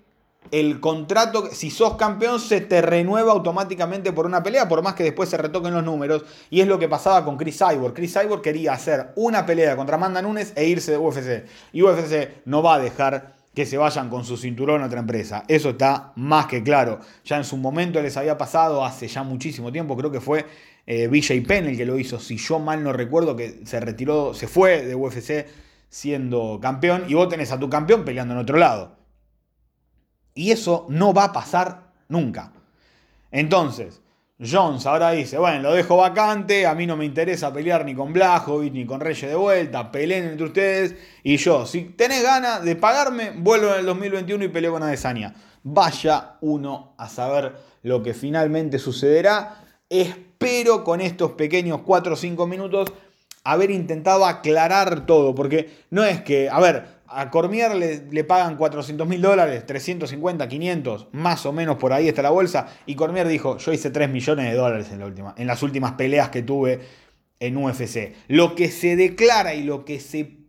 el 0.51 0.79
contrato, 0.79 1.49
si 1.51 1.71
sos 1.71 1.95
campeón, 1.95 2.39
se 2.39 2.61
te 2.61 2.81
renueva 2.81 3.31
automáticamente 3.31 4.13
por 4.13 4.25
una 4.27 4.43
pelea, 4.43 4.69
por 4.69 4.81
más 4.81 4.93
que 4.93 5.03
después 5.03 5.27
se 5.29 5.37
retoquen 5.37 5.73
los 5.73 5.83
números. 5.83 6.23
Y 6.51 6.61
es 6.61 6.67
lo 6.67 6.77
que 6.77 6.87
pasaba 6.87 7.25
con 7.25 7.35
Chris 7.35 7.57
Cyborg. 7.57 7.95
Chris 7.95 8.13
Cyborg 8.13 8.43
quería 8.43 8.73
hacer 8.73 9.11
una 9.15 9.45
pelea 9.45 9.75
contra 9.75 9.95
Amanda 9.95 10.21
Nunes 10.21 10.53
e 10.55 10.65
irse 10.65 10.91
de 10.91 10.97
UFC. 10.99 11.45
Y 11.73 11.81
UFC 11.81 12.45
no 12.45 12.61
va 12.61 12.75
a 12.75 12.79
dejar 12.79 13.38
que 13.59 13.65
se 13.65 13.77
vayan 13.77 14.09
con 14.09 14.23
su 14.23 14.37
cinturón 14.37 14.81
a 14.81 14.85
otra 14.85 15.01
empresa. 15.01 15.43
Eso 15.49 15.71
está 15.71 16.13
más 16.15 16.45
que 16.45 16.63
claro. 16.63 17.01
Ya 17.25 17.35
en 17.35 17.43
su 17.43 17.57
momento 17.57 18.01
les 18.01 18.15
había 18.15 18.37
pasado 18.37 18.85
hace 18.85 19.09
ya 19.09 19.21
muchísimo 19.23 19.69
tiempo, 19.69 19.97
creo 19.97 20.09
que 20.09 20.21
fue 20.21 20.45
eh, 20.87 21.43
Penn 21.45 21.65
el 21.65 21.75
que 21.75 21.85
lo 21.85 21.99
hizo, 21.99 22.21
si 22.21 22.37
yo 22.37 22.57
mal 22.59 22.81
no 22.81 22.93
recuerdo, 22.93 23.35
que 23.35 23.59
se 23.65 23.81
retiró, 23.81 24.33
se 24.33 24.47
fue 24.47 24.85
de 24.85 24.95
UFC 24.95 25.45
siendo 25.89 26.59
campeón 26.61 27.03
y 27.09 27.15
vos 27.15 27.27
tenés 27.27 27.51
a 27.51 27.59
tu 27.59 27.69
campeón 27.69 28.05
peleando 28.05 28.33
en 28.33 28.39
otro 28.39 28.57
lado. 28.57 28.95
Y 30.33 30.51
eso 30.51 30.85
no 30.87 31.13
va 31.13 31.25
a 31.25 31.33
pasar 31.33 31.91
nunca. 32.07 32.53
Entonces, 33.29 34.01
Jones 34.41 34.85
ahora 34.85 35.11
dice, 35.11 35.37
bueno, 35.37 35.63
lo 35.63 35.73
dejo 35.73 35.97
vacante, 35.97 36.65
a 36.65 36.73
mí 36.73 36.87
no 36.87 36.95
me 36.95 37.03
interesa 37.03 37.51
pelear 37.51 37.83
ni 37.83 37.93
con 37.93 38.13
Blajovic 38.13 38.71
ni 38.71 38.85
con 38.85 39.01
Reyes 39.01 39.29
de 39.29 39.35
vuelta, 39.35 39.91
peleen 39.91 40.29
entre 40.29 40.45
ustedes 40.45 40.95
y 41.23 41.35
yo, 41.35 41.65
si 41.65 41.81
tenés 41.81 42.23
ganas 42.23 42.63
de 42.63 42.77
pagarme, 42.77 43.33
vuelvo 43.35 43.73
en 43.73 43.79
el 43.81 43.85
2021 43.85 44.45
y 44.45 44.47
peleo 44.47 44.71
con 44.71 44.83
Adesanya. 44.83 45.35
Vaya 45.63 46.37
uno 46.39 46.93
a 46.97 47.09
saber 47.09 47.53
lo 47.83 48.01
que 48.01 48.13
finalmente 48.13 48.79
sucederá. 48.79 49.61
Espero 49.89 50.85
con 50.85 51.01
estos 51.01 51.31
pequeños 51.33 51.81
4 51.85 52.13
o 52.13 52.15
5 52.15 52.47
minutos 52.47 52.93
haber 53.43 53.71
intentado 53.71 54.25
aclarar 54.25 55.05
todo, 55.05 55.35
porque 55.35 55.69
no 55.89 56.03
es 56.03 56.21
que, 56.21 56.49
a 56.49 56.59
ver, 56.59 56.98
a 57.11 57.29
Cormier 57.29 57.75
le, 57.75 58.23
pagan 58.23 58.55
400 58.55 59.07
mil 59.07 59.21
dólares, 59.21 59.65
350, 59.65 60.47
500, 60.47 61.07
más 61.11 61.45
o 61.45 61.53
menos 61.53 61.77
por 61.77 61.93
ahí 61.93 62.07
está 62.07 62.21
la 62.21 62.29
bolsa. 62.29 62.67
Y 62.85 62.95
Cormier 62.95 63.27
dijo, 63.27 63.57
yo 63.57 63.73
hice 63.73 63.89
3 63.89 64.09
millones 64.09 64.51
de 64.51 64.57
dólares 64.57 64.91
en, 64.91 65.01
en 65.35 65.47
las 65.47 65.63
últimas 65.63 65.93
peleas 65.93 66.29
que 66.29 66.43
tuve 66.43 66.81
en 67.39 67.57
UFC. 67.57 68.13
Lo 68.27 68.55
que 68.55 68.69
se 68.69 68.95
declara 68.95 69.53
y 69.53 69.63
lo 69.63 69.85
que 69.85 69.99
se 69.99 70.39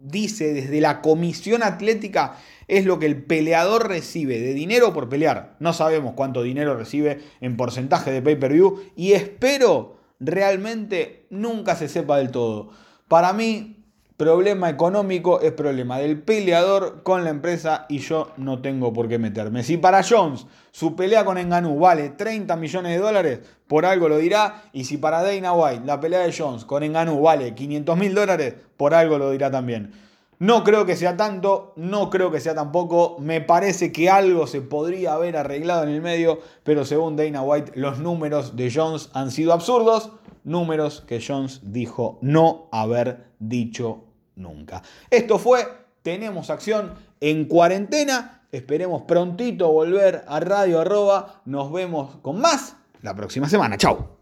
dice 0.00 0.52
desde 0.52 0.80
la 0.80 1.00
comisión 1.00 1.62
atlética 1.62 2.36
es 2.68 2.84
lo 2.84 2.98
que 2.98 3.06
el 3.06 3.24
peleador 3.24 3.88
recibe 3.88 4.38
de 4.38 4.54
dinero 4.54 4.92
por 4.92 5.08
pelear. 5.08 5.56
No 5.58 5.72
sabemos 5.72 6.14
cuánto 6.14 6.42
dinero 6.42 6.76
recibe 6.76 7.20
en 7.40 7.56
porcentaje 7.56 8.10
de 8.10 8.22
pay-per-view 8.22 8.92
y 8.94 9.12
espero 9.12 9.96
realmente 10.20 11.26
nunca 11.30 11.76
se 11.76 11.88
sepa 11.88 12.18
del 12.18 12.30
todo. 12.30 12.70
Para 13.08 13.32
mí, 13.32 13.77
problema 14.18 14.68
económico 14.68 15.40
es 15.40 15.52
problema 15.52 15.98
del 15.98 16.20
peleador 16.20 17.04
con 17.04 17.22
la 17.22 17.30
empresa 17.30 17.86
y 17.88 18.00
yo 18.00 18.32
no 18.36 18.60
tengo 18.60 18.92
por 18.92 19.08
qué 19.08 19.16
meterme. 19.16 19.62
Si 19.62 19.76
para 19.76 20.02
Jones 20.02 20.44
su 20.72 20.96
pelea 20.96 21.24
con 21.24 21.38
Enganú 21.38 21.78
vale 21.78 22.10
30 22.10 22.56
millones 22.56 22.92
de 22.92 22.98
dólares, 22.98 23.40
por 23.68 23.86
algo 23.86 24.08
lo 24.08 24.18
dirá. 24.18 24.64
Y 24.72 24.84
si 24.84 24.96
para 24.96 25.22
Dana 25.22 25.52
White 25.52 25.86
la 25.86 26.00
pelea 26.00 26.18
de 26.18 26.34
Jones 26.36 26.64
con 26.64 26.82
Enganú 26.82 27.22
vale 27.22 27.54
500 27.54 27.96
mil 27.96 28.12
dólares, 28.12 28.54
por 28.76 28.92
algo 28.92 29.18
lo 29.18 29.30
dirá 29.30 29.52
también. 29.52 29.92
No 30.40 30.64
creo 30.64 30.84
que 30.84 30.96
sea 30.96 31.16
tanto, 31.16 31.72
no 31.76 32.10
creo 32.10 32.32
que 32.32 32.40
sea 32.40 32.56
tampoco. 32.56 33.18
Me 33.20 33.40
parece 33.40 33.92
que 33.92 34.10
algo 34.10 34.48
se 34.48 34.62
podría 34.62 35.14
haber 35.14 35.36
arreglado 35.36 35.84
en 35.84 35.90
el 35.90 36.02
medio, 36.02 36.40
pero 36.64 36.84
según 36.84 37.14
Dana 37.14 37.42
White, 37.42 37.72
los 37.76 38.00
números 38.00 38.56
de 38.56 38.72
Jones 38.74 39.10
han 39.12 39.30
sido 39.30 39.52
absurdos. 39.52 40.10
Números 40.42 41.04
que 41.06 41.22
Jones 41.24 41.60
dijo 41.62 42.18
no 42.20 42.68
haber 42.72 43.28
dicho 43.38 44.07
nunca. 44.38 44.82
Esto 45.10 45.38
fue 45.38 45.66
Tenemos 46.02 46.50
Acción 46.50 46.94
en 47.20 47.44
cuarentena. 47.46 48.42
Esperemos 48.50 49.02
prontito 49.02 49.70
volver 49.70 50.24
a 50.26 50.40
Radio 50.40 50.80
Arroba. 50.80 51.42
Nos 51.44 51.70
vemos 51.72 52.16
con 52.22 52.40
más 52.40 52.76
la 53.02 53.14
próxima 53.14 53.48
semana. 53.48 53.76
Chau. 53.76 54.17